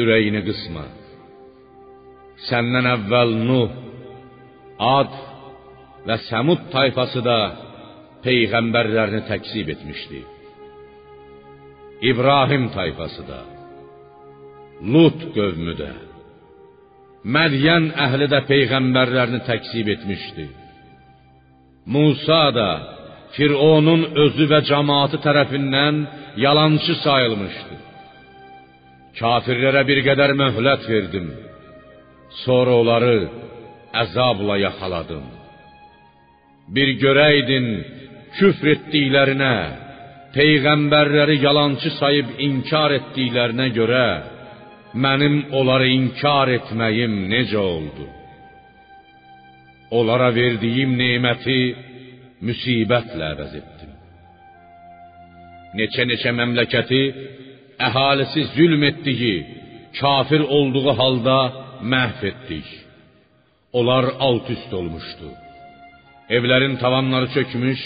ürəyini 0.00 0.42
qısma. 0.46 0.86
Səndən 2.48 2.86
əvvəl 2.94 3.34
Nuh, 3.44 3.84
Ad 4.78 5.14
və 6.06 6.16
Səmud 6.28 6.68
tayfası 6.72 7.20
da 7.26 7.38
peyğəmbərlərini 8.22 9.24
təkzib 9.26 9.72
etmişdi. 9.74 10.20
İbrahim 12.02 12.68
tayfası 12.68 13.28
da, 13.28 13.40
Lut 14.92 15.20
qövmü 15.34 15.74
də, 15.82 15.90
Mədyan 17.36 17.88
əhli 18.04 18.28
də 18.32 18.44
peyğəmbərlərini 18.50 19.40
təkzib 19.48 19.88
etmişdi. 19.94 20.46
Musa 21.94 22.44
da 22.54 22.70
Fironun 23.34 24.04
özü 24.24 24.46
və 24.52 24.60
cemaati 24.70 25.18
tərəfindən 25.26 25.96
yalançı 26.44 26.94
sayılmışdı. 27.04 27.76
Kafirlərə 29.18 29.82
bir 29.90 30.00
qədər 30.06 30.32
möhlət 30.42 30.86
verdim. 30.92 31.26
Sonra 32.44 32.78
onları 32.80 33.18
əzabla 34.04 34.56
yaxaladım. 34.66 35.26
Bir 36.74 36.94
görəydin 37.02 37.68
küfr 38.38 38.72
etdiklərinə, 38.76 39.54
peyğəmbərləri 40.36 41.38
yalançı 41.44 41.90
sayıb 41.98 42.34
inkar 42.46 42.94
etdiklərinə 42.98 43.68
görə 43.78 44.06
mənim 45.04 45.36
onları 45.58 45.88
inkar 45.98 46.48
etməyim 46.58 47.14
necə 47.32 47.60
oldu? 47.60 48.06
Onlara 49.98 50.28
verdiyim 50.34 50.92
neməti 51.00 51.60
müsibətlə 52.44 53.30
əvəz 53.34 53.54
etdim. 53.60 53.94
Neçə-neçə 55.78 56.32
məmləkəti 56.40 57.00
əhalisi 57.88 58.44
zülm 58.56 58.82
etdiyi, 58.90 59.36
kafir 60.00 60.44
olduğu 60.58 60.92
halda 61.00 61.38
məhv 61.92 62.24
etdik. 62.30 62.68
Onlar 63.72 64.04
alt 64.26 64.50
üst 64.50 64.72
olmuşdu. 64.72 65.28
Evlərin 66.36 66.76
tavanları 66.82 67.28
çökmüş, 67.36 67.80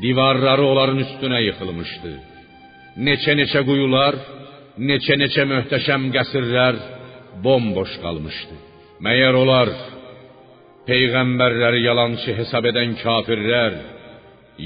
divarları 0.00 0.64
onların 0.66 0.98
üstünə 1.04 1.40
yıxılmışdı. 1.48 2.12
Neçə-neçə 3.06 3.62
quyular, 3.68 4.16
neçə-neçə 4.88 5.44
möhtəşəm 5.52 6.08
qəsrlər 6.16 6.78
bomboş 7.44 7.92
qalmışdı. 8.04 8.56
Məyər 9.04 9.36
onlar 9.42 9.72
peyğəmbərləri 10.88 11.80
yalançı 11.88 12.36
hesab 12.40 12.68
edən 12.70 12.96
kafirlər 13.02 13.76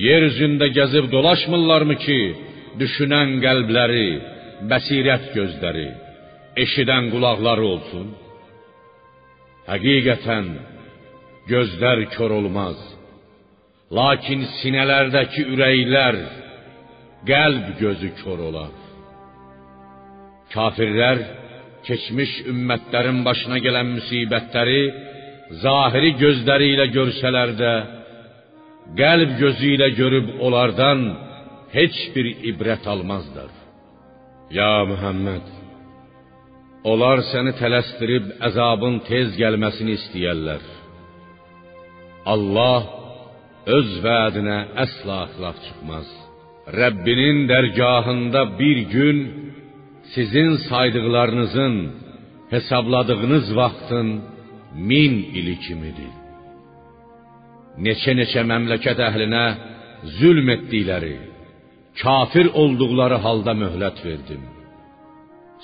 yer 0.06 0.22
üzündə 0.30 0.70
gəzib 0.78 1.10
dolaşmırlarmı 1.14 1.96
ki, 2.04 2.20
düşünən 2.80 3.38
qəlbləri, 3.44 4.08
bəsirət 4.70 5.30
gözləri, 5.36 5.88
eşidən 6.64 7.10
qulaqları 7.12 7.64
olsun? 7.74 8.06
Həqiqətən 9.70 10.52
gözlər 11.50 12.04
kör 12.16 12.34
olmaz. 12.40 12.78
Lakin 13.94 14.40
sinələrdəki 14.58 15.44
ürəklər, 15.52 16.16
qəlb 17.28 17.66
gözü 17.78 18.08
kör 18.18 18.40
olar. 18.48 18.72
Kafirlər 20.50 21.20
keçmiş 21.86 22.32
ümmətlərin 22.50 23.20
başına 23.26 23.60
gələn 23.62 23.92
müsibətləri 23.94 24.80
zahiri 25.62 26.10
gözləri 26.22 26.72
ilə 26.74 26.88
görsələr 26.96 27.54
də, 27.60 27.74
qəlb 28.98 29.36
gözü 29.42 29.70
ilə 29.76 29.88
görüb 30.00 30.34
onlardan 30.48 31.06
heç 31.76 32.02
bir 32.14 32.26
ibrət 32.50 32.90
almazlar. 32.90 33.52
Ya 34.50 34.82
Muhammed, 34.90 35.46
onlar 36.90 37.22
səni 37.30 37.54
tələsdirib 37.60 38.34
əzabın 38.50 38.98
tez 39.06 39.34
gəlməsini 39.38 39.94
istəyərlər. 40.00 40.62
Allah 42.34 42.95
öz 43.74 43.88
vədinə 44.04 44.58
əsla 44.84 45.18
xilaf 45.32 45.56
çıxmaz. 45.66 46.08
Rəbbinin 46.80 47.38
dərgahında 47.50 48.42
bir 48.60 48.78
gün 48.94 49.18
sizin 50.14 50.52
saydıqlarınızın, 50.68 51.74
hesabladığınız 52.54 53.46
vaxtın 53.56 54.08
min 54.90 55.12
ili 55.38 55.56
kimidir. 55.64 56.14
Neçə-neçə 57.84 58.42
məmləkət 58.52 58.98
əhlinə 59.08 59.46
zülm 60.18 60.48
etdikləri, 60.56 61.16
kafir 62.02 62.46
olduqları 62.62 63.18
halda 63.26 63.52
möhlət 63.62 63.98
verdim. 64.06 64.42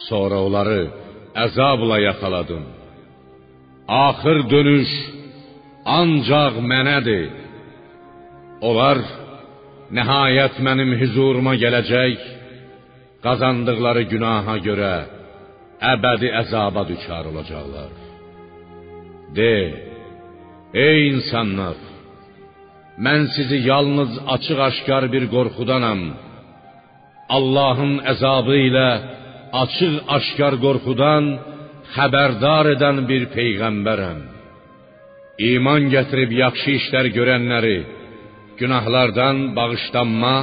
Sonra 0.09 0.38
onları 0.47 0.81
əzabla 1.45 1.97
yaxaladım. 2.09 2.65
Axır 4.07 4.38
dönüş 4.53 4.91
ancaq 5.99 6.55
mənədir. 6.73 7.41
Onlar 8.62 8.98
nəhayət 9.96 10.61
mənim 10.66 10.92
huzuruma 11.01 11.55
gələcək, 11.62 12.18
qazandıqları 13.25 14.05
günaha 14.12 14.55
görə 14.66 14.92
əbədi 15.92 16.29
əzaba 16.42 16.85
düçar 16.90 17.27
olacaqlar. 17.31 17.92
De, 19.37 19.55
ey 20.87 20.98
insanlar, 21.12 21.79
mən 23.05 23.27
sizi 23.35 23.59
yalnız 23.70 24.12
açıq-aşkar 24.35 25.05
bir 25.14 25.25
qorxudanam. 25.35 26.01
Allahın 27.37 27.94
əzabı 28.12 28.57
ilə 28.68 28.90
açıq-aşkar 29.62 30.55
qorxudan 30.64 31.25
xəbərdar 31.96 32.70
edən 32.77 33.03
bir 33.11 33.27
peyğəmbərəm. 33.37 34.20
İman 35.51 35.88
gətirib 35.94 36.31
yaxşı 36.42 36.70
işlər 36.79 37.07
görənləri 37.16 37.77
günahlardan 38.61 39.38
bağışlanma 39.57 40.37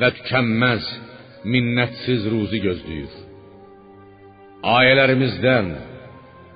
və 0.00 0.08
tükənməz, 0.18 0.84
minnətsiz 1.52 2.26
ruzi 2.32 2.60
gözləyir. 2.66 3.12
Ayələrimizdən 4.78 5.68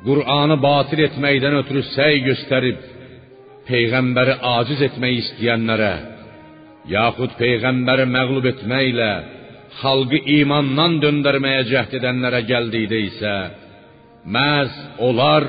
Qur'anı 0.07 0.57
batil 0.63 1.05
etməkdən 1.07 1.55
ötürü 1.61 1.83
səy 1.93 2.17
göstərib 2.29 2.81
peyğəmbəri 3.69 4.35
aciz 4.57 4.81
etmək 4.89 5.21
istəyənlərə, 5.23 5.93
yaxud 6.97 7.37
peyğəmbəri 7.39 8.07
məğlub 8.17 8.49
etməklə 8.53 9.13
xalqı 9.81 10.19
imandan 10.39 10.99
döndərməyə 11.05 11.63
cəhd 11.71 11.99
edənlərə 12.01 12.43
gəldikdə 12.51 12.99
isə 13.09 13.35
məhz 14.35 14.75
onlar 15.07 15.47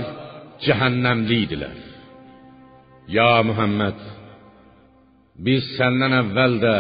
cəhənnəmli 0.65 1.39
idilər. 1.46 1.80
Ya 3.17 3.41
Muhammed, 3.43 3.98
biz 5.45 5.63
səndən 5.77 6.13
əvvəl 6.21 6.53
də 6.65 6.77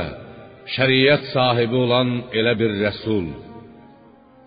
şəriət 0.75 1.31
sahibi 1.33 1.77
olan 1.85 2.11
elə 2.39 2.53
bir 2.59 2.71
rəsul, 2.83 3.25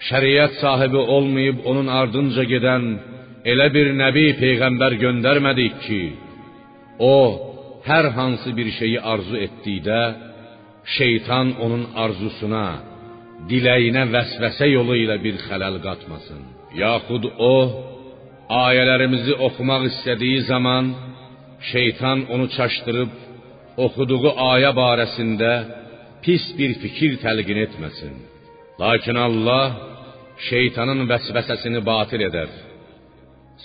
şəriət 0.09 0.61
sahibi 0.62 1.00
olmayıb 1.16 1.64
onun 1.70 1.88
ardınca 2.00 2.44
gedən 2.52 2.85
elə 3.52 3.66
bir 3.76 3.92
nəbi 4.02 4.26
peyğəmbər 4.42 4.96
göndərmədik 5.05 5.74
ki, 5.87 6.02
o 7.14 7.16
hər 7.88 8.07
hansı 8.18 8.50
bir 8.59 8.68
şeyi 8.79 8.98
arzu 9.12 9.37
etdikdə 9.46 10.00
şeytan 10.96 11.48
onun 11.64 11.85
arzusuna, 12.05 12.66
diləyinə 13.50 14.07
vəsvəsə 14.14 14.66
yolu 14.76 14.96
ilə 15.05 15.16
bir 15.24 15.37
xələl 15.46 15.76
qatmasın. 15.87 16.40
Yaxud 16.85 17.24
o 17.52 17.55
ayələrimizi 18.64 19.35
oxumaq 19.46 19.83
istədiyi 19.90 20.40
zaman 20.52 20.85
şeytan 21.72 22.18
onu 22.33 22.46
çaşdırıb 22.57 23.12
oxuduğu 23.85 24.31
ayə 24.53 24.71
barəsində 24.81 25.51
pis 26.25 26.45
bir 26.59 26.73
fikir 26.83 27.19
təlqin 27.25 27.59
etməsin. 27.67 28.15
Lakin 28.83 29.17
Allah 29.27 29.67
şeytanın 30.49 31.01
vəsvəsəsini 31.11 31.81
batil 31.91 32.25
edər. 32.29 32.51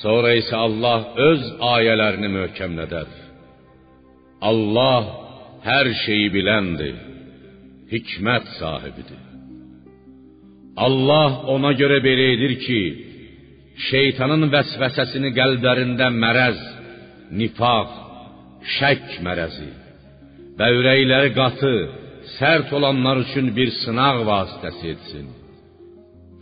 Sonra 0.02 0.32
isə 0.42 0.56
Allah 0.66 1.00
öz 1.30 1.44
ayələrini 1.76 2.30
möhkəmlədər. 2.38 3.10
Allah 4.50 5.04
hər 5.68 5.88
şeyi 6.06 6.30
biləndir, 6.36 6.96
hikmət 7.92 8.48
sahibidir. 8.60 9.22
Allah 10.86 11.32
ona 11.54 11.74
görə 11.82 12.00
belə 12.08 12.30
edir 12.36 12.56
ki, 12.66 12.82
şeytanın 13.90 14.48
vəsvəsəsini 14.56 15.34
qəlblərində 15.38 16.08
mərəz, 16.24 16.64
nifaq, 17.42 17.94
şək 18.78 19.20
mərəzi 19.28 19.70
və 20.60 20.68
ürəkləri 20.78 21.32
qatı, 21.38 21.76
sərt 22.38 22.74
olanlar 22.78 23.24
üçün 23.26 23.52
bir 23.58 23.70
sınaq 23.82 24.22
vasitəsi 24.30 24.92
etsin. 24.94 25.30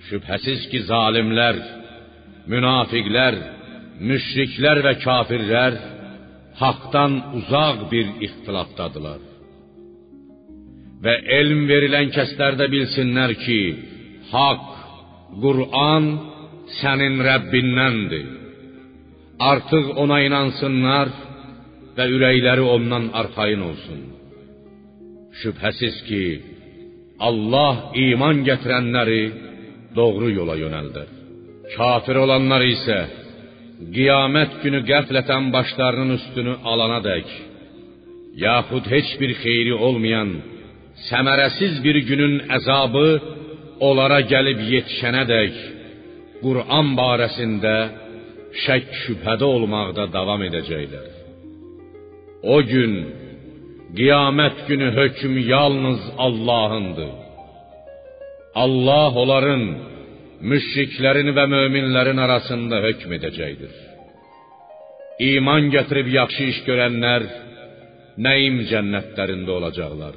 Şübhəsiz 0.07 0.65
ki, 0.71 0.79
zalimlər, 0.89 1.57
münafiqlər, 2.51 3.35
müşriklər 4.09 4.81
və 4.85 4.93
kafirlər 5.05 5.79
haqdan 6.61 7.13
uzaq 7.39 7.85
bir 7.91 8.07
ixtilafdadılar. 8.27 9.21
Və 11.03 11.13
elm 11.39 11.61
verilən 11.71 12.09
kəslərdə 12.15 12.67
bilsinlər 12.73 13.35
ki, 13.45 13.61
haqq, 14.33 14.67
Qur'an 15.43 16.05
sənin 16.79 17.19
Rəbbindəndir. 17.29 18.27
Artıq 19.51 19.85
ona 20.03 20.17
inansınlar 20.27 21.07
ürəkləri 22.15 22.63
ondan 22.75 23.05
arxayın 23.19 23.61
olsun. 23.69 23.99
Şübhəsiz 25.39 25.95
ki, 26.07 26.23
Allah 27.27 27.75
iman 28.07 28.43
gətirənləri 28.49 29.23
doğru 29.97 30.29
yola 30.39 30.55
yönəldir. 30.63 31.07
Kafir 31.75 32.15
olanlar 32.23 32.63
isə 32.75 32.99
qiyamət 33.95 34.59
günü 34.63 34.81
qəflətən 34.91 35.51
başlarının 35.55 36.15
üstünü 36.17 36.55
alana 36.71 36.99
dək, 37.09 37.27
yaxud 38.45 38.85
heç 38.93 39.09
bir 39.21 39.31
xeyri 39.43 39.75
olmayan, 39.87 40.31
səmərəsiz 41.09 41.79
bir 41.85 41.97
günün 42.09 42.35
əzabı 42.57 43.07
onlara 43.87 44.19
gəlib 44.31 44.59
yetişənə 44.73 45.23
dək, 45.33 45.55
Qur'an 46.43 46.93
barəsində 46.99 47.75
şək 48.63 48.91
şübhədə 49.03 49.47
olmaqda 49.55 50.07
davam 50.17 50.41
edəcəklər. 50.49 51.18
O 52.43 52.61
gün 52.63 52.93
Qiyamət 53.97 54.57
günü 54.67 54.87
hökm 54.99 55.33
yalnız 55.53 56.01
Allahındır. 56.25 57.11
Allah 58.63 59.11
onların, 59.21 59.63
müşriklərin 60.51 61.33
və 61.37 61.45
möminlərin 61.55 62.21
arasında 62.25 62.81
hökm 62.85 63.15
edəcəkdir. 63.17 63.73
İman 65.31 65.71
gətirib 65.75 66.07
yaxşı 66.19 66.43
iş 66.53 66.59
görənlər 66.69 67.25
nəyim 68.25 68.61
cənnətlərində 68.71 69.51
olacaqlar. 69.57 70.15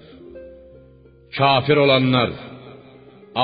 Kafir 1.39 1.81
olanlar, 1.85 2.31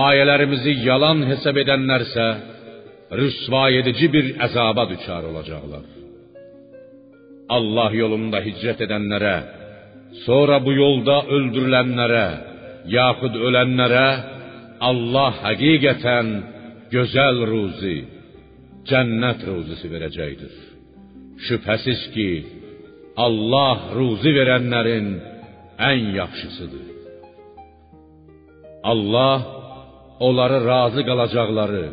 ayələrimizi 0.07 0.77
yalan 0.89 1.25
hesab 1.31 1.57
edənlərsə 1.65 2.27
rüsva 3.21 3.65
edici 3.81 4.13
bir 4.13 4.35
əzaba 4.47 4.85
düçar 4.93 5.25
olacaqlar. 5.31 5.98
Allah 7.49 7.91
yolunda 7.97 8.43
hicrət 8.45 8.83
edənlərə, 8.85 9.37
sonra 10.27 10.59
bu 10.65 10.75
yolda 10.77 11.23
öldürülənlərə, 11.37 12.27
yaxud 12.93 13.39
ölənlərə 13.49 14.09
Allah 14.89 15.41
həqiqətən 15.47 16.29
gözəl 16.93 17.41
ruzi, 17.51 17.97
cənnət 18.89 19.47
ruzisi 19.49 19.91
verəcəkdir. 19.95 20.55
Şübhəsiz 21.49 22.05
ki, 22.15 22.31
Allah 23.19 23.95
ruzi 23.97 24.31
verənlərin 24.37 25.09
ən 25.91 26.13
yaxşısıdır. 26.21 26.87
Allah 28.93 29.39
onları 30.21 30.59
razı 30.67 31.03
qalacaqları, 31.09 31.87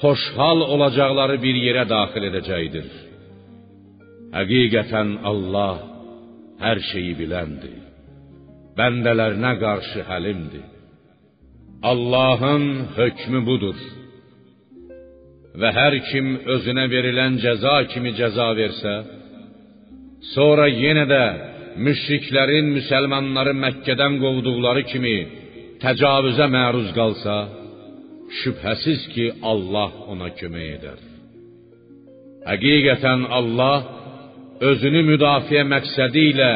xoşhal 0.00 0.60
olacaqları 0.74 1.36
bir 1.44 1.56
yerə 1.66 1.84
daxil 1.94 2.30
edəcəkdir. 2.30 3.03
Həqiqətən 4.34 5.10
Allah 5.30 5.74
hər 6.64 6.78
şeyi 6.90 7.14
biləndir. 7.20 7.80
Bəndələrinə 8.78 9.52
qarşı 9.64 10.00
həlimdir. 10.10 10.64
Allahın 11.90 12.64
hökmü 12.96 13.40
budur. 13.48 13.78
Və 15.60 15.70
hər 15.78 15.94
kim 16.10 16.26
özünə 16.54 16.86
verilən 16.94 17.38
cəza 17.44 17.76
kimi 17.92 18.10
cəza 18.18 18.48
versə, 18.58 18.94
sonra 20.34 20.66
yenə 20.82 21.04
də 21.14 21.24
müşriklərin 21.86 22.72
müsəlmanları 22.76 23.54
Məkkədən 23.64 24.18
qovduqları 24.22 24.82
kimi 24.90 25.16
təcavüzə 25.82 26.46
məruz 26.56 26.90
qalsa, 26.98 27.36
şübhəsiz 28.40 29.10
ki, 29.14 29.26
Allah 29.52 29.92
ona 30.12 30.32
kömək 30.38 30.68
edər. 30.78 30.98
Həqiqətən 32.50 33.28
Allah 33.38 33.76
özünü 34.60 35.02
müdafiə 35.10 35.62
məqsədi 35.74 36.24
ilə 36.32 36.52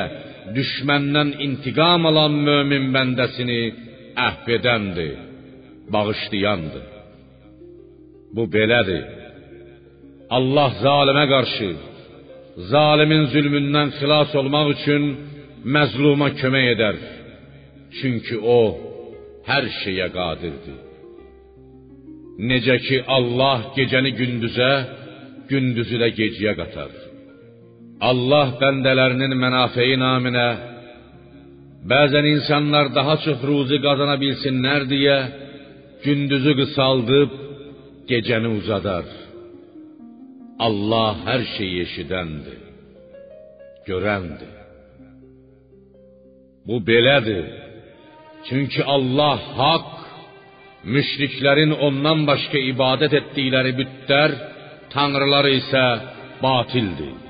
düşməndən 0.56 1.34
intiqam 1.44 2.06
alan 2.10 2.34
mömin 2.48 2.88
bəndəsini 2.94 3.60
əhv 4.28 4.46
edəndir, 4.56 5.14
bağışlayandır. 5.92 6.86
Bu 8.34 8.44
belədir. 8.54 9.04
Allah 10.36 10.72
zalimə 10.84 11.24
qarşı, 11.34 11.70
zalimin 12.72 13.24
zülmündən 13.32 13.94
xilas 13.98 14.34
olmaq 14.40 14.74
üçün 14.76 15.04
məzluma 15.74 16.28
kömək 16.40 16.66
edər. 16.74 16.98
Çünki 17.96 18.36
o 18.58 18.60
hər 19.48 19.64
şeyə 19.80 20.08
qadirdir. 20.18 20.78
Necə 22.50 22.76
ki 22.86 22.98
Allah 23.16 23.58
gecəni 23.76 24.12
gündüzə, 24.20 24.72
gündüzü 25.50 25.96
də 26.02 26.08
gecəyə 26.18 26.54
qatar. 26.60 27.07
Allah 27.98 28.54
bəndələrinin 28.60 29.34
mənafeyi 29.42 29.96
naminə 29.98 30.48
bəzən 31.90 32.26
insanlar 32.34 32.92
daha 32.94 33.16
çox 33.24 33.40
ruzi 33.48 33.78
qazana 33.86 34.16
bilsinlər 34.22 34.86
deyə 34.92 35.18
gündüzü 36.04 36.52
qısaldıb 36.60 37.30
gecəni 38.10 38.50
uzadar. 38.58 39.06
Allah 40.66 41.14
hər 41.28 41.42
şeyi 41.56 41.82
eşidəndir, 41.86 42.60
görəndir. 43.88 44.54
Bu 46.66 46.76
belədir. 46.90 47.46
Çünki 48.46 48.82
Allah 48.94 49.38
haqq, 49.60 49.94
müşriklərin 50.94 51.72
ondan 51.86 52.20
başqa 52.30 52.58
ibadət 52.72 53.16
etdikləri 53.20 53.72
bütlər, 53.80 54.34
tanrıları 54.94 55.54
isə 55.60 55.86
batildir. 56.42 57.27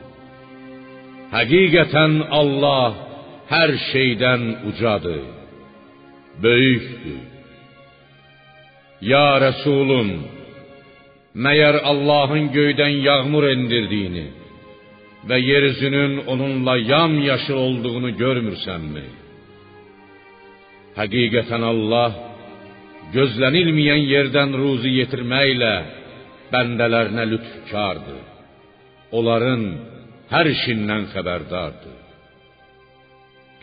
Həqiqətən 1.28 2.14
Allah 2.40 2.94
hər 3.50 3.70
şeydən 3.90 4.44
ucadır, 4.68 5.24
böyükdür. 6.44 7.20
Ya 9.10 9.28
Rəsulum, 9.44 10.08
məyər 11.44 11.76
Allahın 11.90 12.48
göydən 12.56 12.94
yağmur 13.08 13.44
endirdiyini 13.54 14.26
və 15.28 15.36
yeryüzünün 15.50 16.14
onunla 16.32 16.78
yamyaşıl 16.92 17.58
olduğunu 17.66 18.10
görmürsənmi? 18.22 19.04
Həqiqətən 20.98 21.68
Allah 21.72 22.16
gözlənilməyən 23.12 24.02
yerdən 24.14 24.56
ruzi 24.60 24.96
yetirməklə 25.00 25.74
bəndələrinə 26.52 27.24
lütfkardır. 27.32 28.24
Onların 29.18 29.62
hər 30.32 30.50
işindən 30.54 31.08
xəbərdardır. 31.14 31.96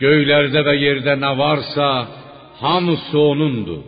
Göylərdə 0.00 0.62
və 0.66 0.74
yerdə 0.76 1.14
nə 1.20 1.32
varsa, 1.38 1.90
hamısı 2.60 3.18
onundur. 3.18 3.84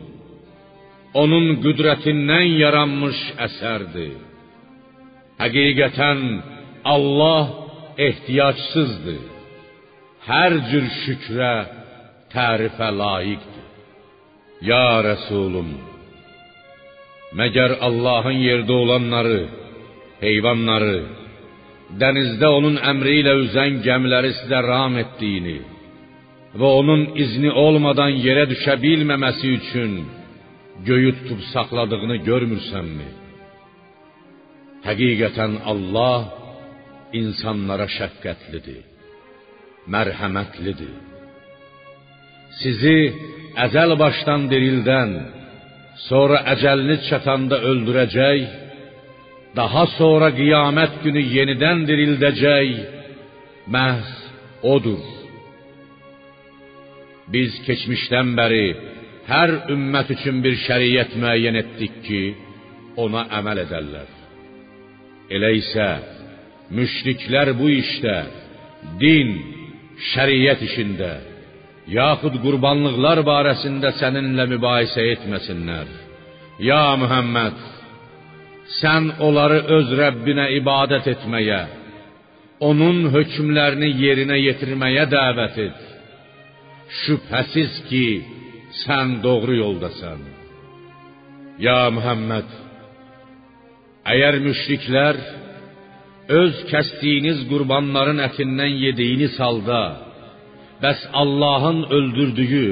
Onun 1.20 1.58
qüdrətindən 1.64 2.46
yaranmış 2.62 3.18
əsərdir. 3.46 4.16
Həqiqətən 5.40 6.22
Allah 6.94 7.44
ehtiyacsızdır. 8.06 9.22
Hər 10.28 10.56
cür 10.70 10.88
şükrə, 11.02 11.54
tərifə 12.32 12.88
layiqdir. 13.00 13.66
Ya 14.68 14.98
Rəsulum, 15.06 15.68
məgər 17.38 17.76
Allahın 17.88 18.38
yerdə 18.42 18.74
olanları, 18.82 19.40
heyvanları, 20.20 20.96
dənizdə 21.96 22.48
onun 22.58 22.76
əmri 22.90 23.14
ilə 23.22 23.34
üzən 23.46 23.80
gəmiləri 23.86 24.34
sizə 24.42 24.60
ram 24.64 24.98
etdiyini 25.00 25.58
və 26.60 26.68
onun 26.80 27.04
izni 27.24 27.50
olmadan 27.64 28.12
yerə 28.24 28.44
düşə 28.50 28.76
bilməməsi 28.82 29.54
üçün 29.58 29.94
göyü 30.88 31.14
tutub 31.18 31.40
saxladığını 31.52 32.20
görmürsənmi? 32.28 33.08
Həqiqətən 34.86 35.58
Allah 35.72 36.28
insanlara 37.20 37.88
şəfqətlidir, 37.98 38.84
mərhəmətlidir. 39.94 40.94
Sizi 42.60 42.98
əzəl 43.64 43.96
başdan 44.02 44.46
dirildən, 44.52 45.12
sonra 46.08 46.44
əcəliniz 46.54 47.08
çatanda 47.08 47.58
öldürəcək 47.70 48.67
daha 49.56 49.86
sonra 49.98 50.28
qiyamət 50.40 51.00
günü 51.04 51.22
yenidən 51.36 51.84
dirildəcək 51.88 52.74
məhz 53.74 54.10
odur. 54.74 55.02
Biz 57.32 57.58
keçmişdən 57.66 58.34
bəri 58.38 58.66
hər 59.28 59.50
ümmət 59.74 60.14
üçün 60.16 60.40
bir 60.44 60.56
şəriət 60.66 61.16
müəyyən 61.20 61.60
etdik 61.62 61.98
ki, 62.06 62.22
ona 63.04 63.26
əməl 63.38 63.62
edərlər. 63.66 64.08
Elə 65.36 65.50
isə 65.60 65.88
müşriklər 66.76 67.52
bu 67.58 67.68
işdə, 67.72 68.16
din, 69.00 69.34
şəriət 70.12 70.64
işində, 70.68 71.12
yaxud 71.92 72.38
qurbanlıqlar 72.44 73.20
barəsində 73.28 73.92
səninlə 74.00 74.48
mübahisə 74.54 75.04
etməsinlər. 75.14 75.90
Ya 76.64 76.96
Muhammed, 77.00 77.58
sən 78.76 79.12
onları 79.24 79.60
öz 79.76 79.92
Rəbbinə 80.00 80.46
ibadət 80.58 81.08
etməyə, 81.14 81.60
onun 82.68 83.06
hökmlərini 83.14 83.90
yerinə 84.02 84.36
yetirməyə 84.42 85.06
dəvət 85.12 85.58
et. 85.66 85.80
Şübhəsiz 87.02 87.74
ki, 87.88 88.06
sən 88.84 89.18
doğru 89.24 89.56
yoldasan. 89.62 90.20
Ya 91.66 91.80
Muhammed, 91.96 92.48
əgər 94.12 94.38
müşriklər 94.44 95.18
öz 96.40 96.60
kəsdiyiniz 96.70 97.46
qurbanların 97.50 98.20
ətindən 98.28 98.76
yediyiniz 98.84 99.36
halda, 99.42 99.82
bəs 100.82 101.00
Allahın 101.22 101.80
öldürdüyü, 101.96 102.70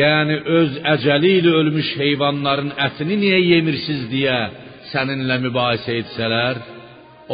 yəni 0.00 0.36
öz 0.58 0.78
əcəli 0.94 1.32
ilə 1.40 1.52
ölmüş 1.60 1.90
heyvanların 2.00 2.72
ətini 2.88 3.18
niyə 3.22 3.40
yemirsiz 3.52 4.06
deyə 4.12 4.40
səninlə 4.96 5.36
mübahisə 5.44 5.98
etsələr, 6.00 6.62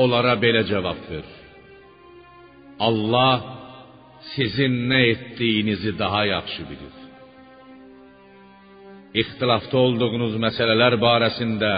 onlara 0.03 0.35
belə 0.43 0.65
cavab 0.67 1.01
ver. 1.11 1.27
Allah 2.89 3.39
sizin 4.35 4.75
nə 4.91 5.01
etdiyinizi 5.13 5.93
daha 5.99 6.25
yaxşı 6.35 6.63
bilir. 6.71 6.95
İxtilafda 9.23 9.77
olduğunuz 9.87 10.35
məsələlər 10.47 10.97
barəsində 11.07 11.73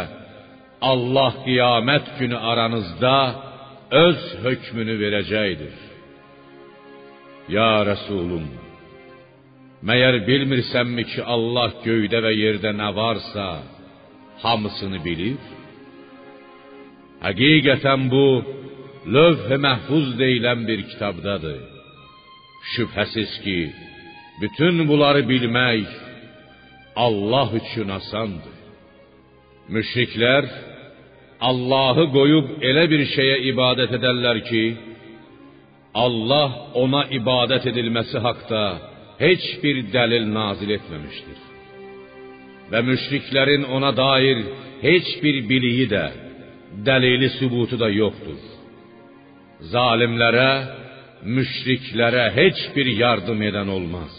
Allah 0.90 1.32
qiyamət 1.46 2.06
günü 2.18 2.38
aranızda 2.50 3.16
öz 4.06 4.20
hökmünü 4.44 4.94
verəcəkdir. 5.02 5.74
Ya 7.56 7.72
Rəsulum, 7.90 8.46
məyər 9.88 10.22
bilmirsənmi 10.28 11.04
ki, 11.10 11.20
Allah 11.34 11.74
göydə 11.84 12.22
və 12.24 12.32
yerdə 12.42 12.72
nə 12.80 12.88
varsa, 13.00 13.48
hamısını 14.44 15.02
bilir? 15.04 15.42
Həqiqətən 17.22 18.08
bu 18.12 18.26
lövh-i 19.14 19.58
məhfuz 19.66 20.08
deyilən 20.20 20.60
bir 20.68 20.80
kitabdadır. 20.90 21.60
Şübhəsiz 22.72 23.32
ki, 23.44 23.58
bütün 24.40 24.88
bunları 24.88 25.22
bilmək 25.30 25.86
Allah 26.96 27.48
üçün 27.60 27.88
asandır. 27.98 28.56
Müşriklər 29.74 30.44
Allahı 31.40 32.04
qoyub 32.16 32.46
elə 32.70 32.84
bir 32.92 33.02
şeyə 33.14 33.38
ibadət 33.50 33.96
edərlər 33.98 34.38
ki, 34.48 34.64
Allah 36.04 36.50
ona 36.82 37.02
ibadət 37.18 37.68
edilməsi 37.70 38.18
haqqda 38.26 38.62
heç 39.24 39.44
bir 39.62 39.76
dəlil 39.94 40.26
nazil 40.38 40.70
etməmişdir. 40.78 41.40
Və 42.70 42.80
müşriklərin 42.90 43.66
ona 43.76 43.90
dair 43.96 44.38
heç 44.82 45.08
bir 45.22 45.36
biliyi 45.50 45.86
də, 45.94 46.06
dəlili 46.86 47.28
sübutu 47.38 47.78
da 47.82 47.88
yoxdur. 48.00 48.40
Zalimlərə, 49.74 50.50
müşriklərə 51.36 52.26
heç 52.38 52.58
bir 52.74 52.86
yardım 53.02 53.40
edən 53.48 53.68
olmaz. 53.76 54.14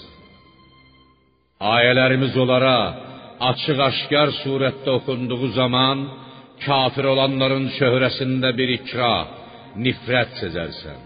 Ayələrimiz 1.76 2.34
onlara 2.44 2.78
açıq-aşkar 3.50 4.30
surətdə 4.44 4.90
oxunduğu 4.98 5.48
zaman 5.60 5.98
kafir 6.66 7.06
olanların 7.14 7.68
şöhrəsində 7.78 8.50
bir 8.60 8.70
ikra, 8.80 9.16
nifrət 9.86 10.32
sezərsən. 10.42 11.02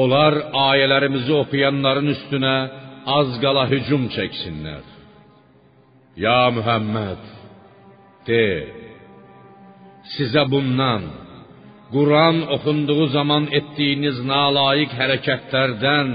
Onlar 0.00 0.36
ayələrimizi 0.70 1.32
oxuyanların 1.42 2.12
üstünə 2.14 2.56
az 3.18 3.30
qala 3.42 3.64
hücum 3.72 4.06
çəksinlər. 4.16 4.84
Ya 6.24 6.50
Muhammed, 6.56 7.22
de, 8.28 8.44
sizə 10.14 10.42
bundan, 10.52 11.02
Quran 11.94 12.36
oxunduğu 12.54 13.04
zaman 13.16 13.44
etdiyiniz 13.58 14.18
nalayiq 14.32 14.92
hərəkətlərdən 15.00 16.10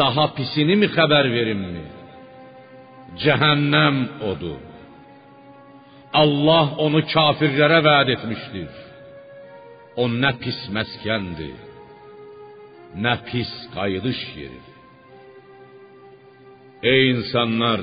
daha 0.00 0.24
pisini 0.36 0.76
mi 0.80 0.88
xəbər 0.96 1.26
verimmi? 1.36 1.84
Cəhənnəm 3.22 3.96
odur. 4.30 4.60
Allah 6.22 6.66
onu 6.84 7.00
kafirlərə 7.12 7.80
vəd 7.88 8.12
etmişdir. 8.16 8.70
O 10.00 10.04
nə 10.22 10.30
pis 10.42 10.60
məskəndir, 10.74 11.56
nə 13.04 13.14
pis 13.28 13.50
qayıdış 13.74 14.20
yeri. 14.40 14.62
Ey 16.92 17.02
insanlar, 17.16 17.80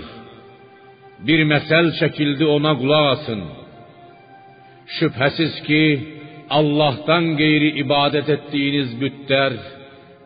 bir 1.27 1.41
məsəl 1.51 1.91
çəkildi 1.99 2.45
ona 2.55 2.71
qulaq 2.81 3.05
asın. 3.15 3.41
Şübhəsiz 4.87 5.63
ki, 5.67 5.83
Allah'tan 6.49 7.37
gayri 7.37 7.69
ibadet 7.79 8.29
ettiğiniz 8.29 9.01
bütler 9.01 9.53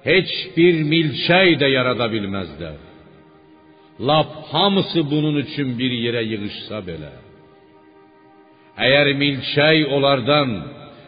hiçbir 0.06 0.84
milçey 0.84 1.60
de 1.60 1.66
yaradabilmezler. 1.66 2.76
Lap 4.00 4.32
hamısı 4.52 5.12
bunun 5.12 5.38
için 5.42 5.80
bir 5.80 5.92
yere 5.92 6.24
yığışsa 6.24 6.78
belə. 6.78 7.12
Eğer 8.78 9.14
milçey 9.14 9.86
onlardan, 9.86 10.64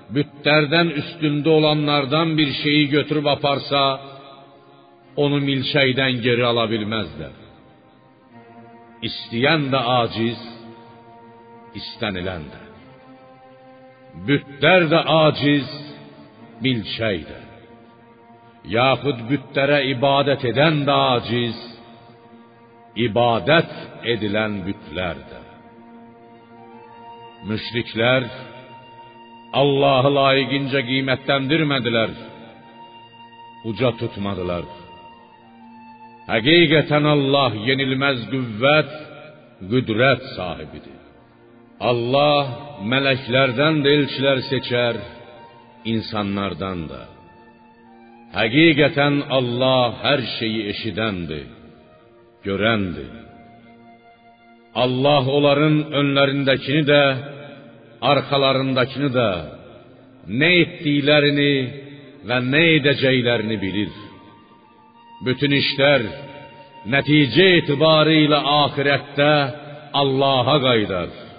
bütlerden 0.09 0.87
üstünde 0.87 1.49
olanlardan 1.49 2.37
bir 2.37 2.51
şeyi 2.63 2.89
götürüp 2.89 3.27
aparsa, 3.27 4.01
onu 5.15 5.39
milçeyden 5.39 6.21
geri 6.21 6.45
alabilmezler. 6.45 7.31
İsteyen 9.01 9.71
de 9.71 9.77
aciz, 9.77 10.39
istenilen 11.75 12.41
de. 12.41 12.70
Bütlər 14.27 14.87
də 14.91 14.99
aciz, 15.25 15.69
milçək 16.63 17.21
də. 17.29 17.39
Yaxud 18.75 19.23
bütlərə 19.29 19.79
ibadət 19.95 20.43
edən 20.51 20.83
də 20.85 20.97
aciz, 21.15 21.61
ibadət 23.07 23.71
edilən 24.13 24.59
bütlər 24.67 25.23
də. 25.31 25.39
Müşriklər 27.49 28.27
Allahı 29.61 30.11
layiqincə 30.19 30.83
qiymətləndirmədilər, 30.89 32.13
uca 33.71 33.89
tutmadılar. 33.99 34.67
Həqiqətən 36.29 37.07
Allah 37.15 37.57
yenilməz 37.67 38.27
qüvvət, 38.31 38.97
qüdrət 39.71 40.27
sahibidir. 40.37 41.00
Allah 41.81 42.45
mələklərdən 42.85 43.79
də 43.81 43.93
elçilər 43.97 44.41
seçər, 44.49 44.99
insanlardan 45.93 46.83
da. 46.91 47.01
Həqiqətən 48.35 49.17
Allah 49.37 49.87
hər 50.03 50.21
şeyi 50.37 50.67
eşidəndir, 50.73 51.47
görəndir. 52.45 53.09
Allah 54.83 55.31
onların 55.37 55.79
önlərindəkini 56.01 56.83
də, 56.91 57.01
arxalarındakını 58.11 59.09
da, 59.17 59.31
nə 60.41 60.51
etdiklərini 60.61 61.53
və 62.29 62.37
nə 62.45 62.61
edəcəklərini 62.77 63.57
bilir. 63.65 63.91
Bütün 65.25 65.57
işlər 65.57 66.05
nəticə 66.93 67.49
etibarı 67.57 68.15
ilə 68.27 68.39
Allaha 70.01 70.55
qaydar. 70.63 71.30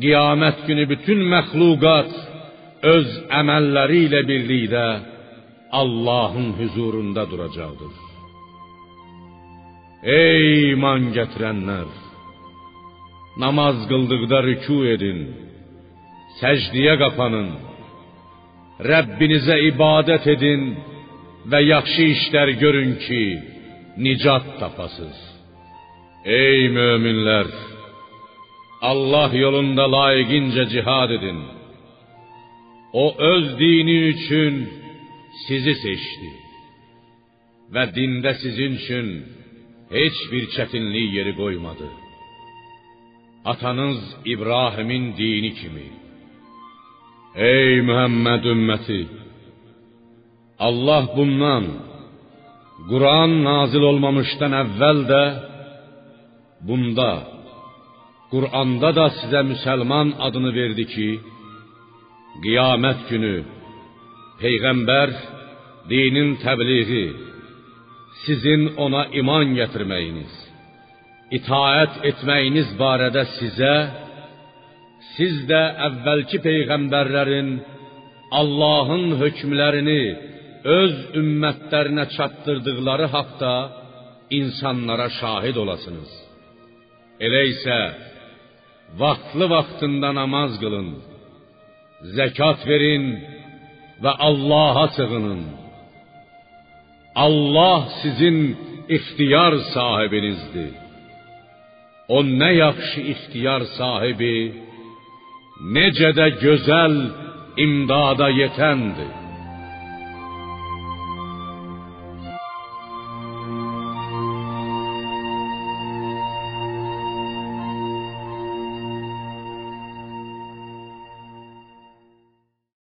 Qiyamət 0.00 0.62
günü 0.66 0.84
bütün 0.88 1.18
məxluqat 1.32 2.12
öz 2.94 3.08
əməlləri 3.40 3.98
ilə 4.06 4.20
birlikdə 4.28 4.84
Allahın 5.80 6.48
huzurunda 6.58 7.24
duracaqdır. 7.30 7.92
Ey 10.02 10.72
iman 10.72 11.10
gətirənlər! 11.16 11.90
Namaz 13.42 13.84
qıldıqda 13.90 14.38
rükû 14.48 14.78
edin, 14.94 15.20
səcdiyə 16.40 16.94
qapanın, 17.02 17.50
Rəbbinizə 18.90 19.56
ibadət 19.70 20.24
edin 20.34 20.64
və 21.50 21.60
yaxşı 21.72 22.06
işlər 22.14 22.54
görün 22.62 22.96
ki, 23.04 23.24
nicat 24.04 24.48
tapasız. 24.60 25.18
Ey 26.40 26.68
möminlər! 26.76 27.71
Allah 28.82 29.30
yolunda 29.34 29.92
layıkınca 29.92 30.68
cihad 30.68 31.10
edin. 31.10 31.38
O 32.92 33.14
öz 33.18 33.58
dini 33.58 34.08
için 34.08 34.68
sizi 35.46 35.74
seçti. 35.74 36.30
Ve 37.74 37.94
dinde 37.94 38.34
sizin 38.34 38.76
için 38.76 39.24
hiçbir 39.90 40.50
çetinliği 40.50 41.14
yeri 41.14 41.36
koymadı. 41.36 41.88
Atanız 43.44 44.16
İbrahim'in 44.24 45.16
dini 45.16 45.54
kimi. 45.54 45.86
Ey 47.36 47.80
Muhammed 47.80 48.44
ümmeti! 48.44 49.06
Allah 50.58 51.08
bundan, 51.16 51.64
Kur'an 52.88 53.44
nazil 53.44 53.80
olmamıştan 53.80 54.52
evvel 54.52 55.08
de, 55.08 55.34
bunda, 56.60 57.41
Quranda 58.32 58.90
da 58.98 59.06
sizə 59.18 59.40
müsəlman 59.50 60.08
adını 60.26 60.50
verdi 60.58 60.84
ki, 60.92 61.08
qiyamət 62.44 63.00
günü 63.10 63.34
peyğəmbər 64.42 65.10
dinin 65.90 66.30
təbliği 66.44 67.04
sizin 68.24 68.62
ona 68.84 69.02
iman 69.20 69.52
gətirməyiniz, 69.58 70.32
itaət 71.38 71.98
etməyiniz 72.10 72.70
barədə 72.80 73.24
sizə 73.38 73.74
siz 75.14 75.34
də 75.50 75.62
əvvəlki 75.88 76.40
peyğəmbərlərin 76.46 77.50
Allahın 78.40 79.06
hökmlərini 79.20 80.02
öz 80.80 80.94
ümmətlərinə 81.20 82.04
çatdırdıqları 82.16 83.06
haqqda 83.14 83.54
insanlara 84.38 85.08
şahid 85.20 85.56
olasınız. 85.62 86.10
Elə 87.26 87.42
isə 87.52 87.78
vaktli 88.98 89.50
vaktinde 89.50 90.14
namaz 90.14 90.60
kılın, 90.60 90.88
zekat 92.02 92.66
verin 92.68 93.24
ve 94.02 94.10
Allah'a 94.10 94.88
sığının. 94.88 95.42
Allah 97.14 97.88
sizin 98.02 98.56
ixtiyar 98.88 99.54
sahibinizdir. 99.74 100.72
O 102.08 102.18
nə 102.40 102.50
yaxşı 102.64 103.00
ixtiyar 103.12 103.62
sahibi, 103.78 104.36
necə 105.76 106.10
də 106.18 106.26
gözəl 106.44 106.96
imdada 107.64 108.28
yetəndir. 108.40 109.21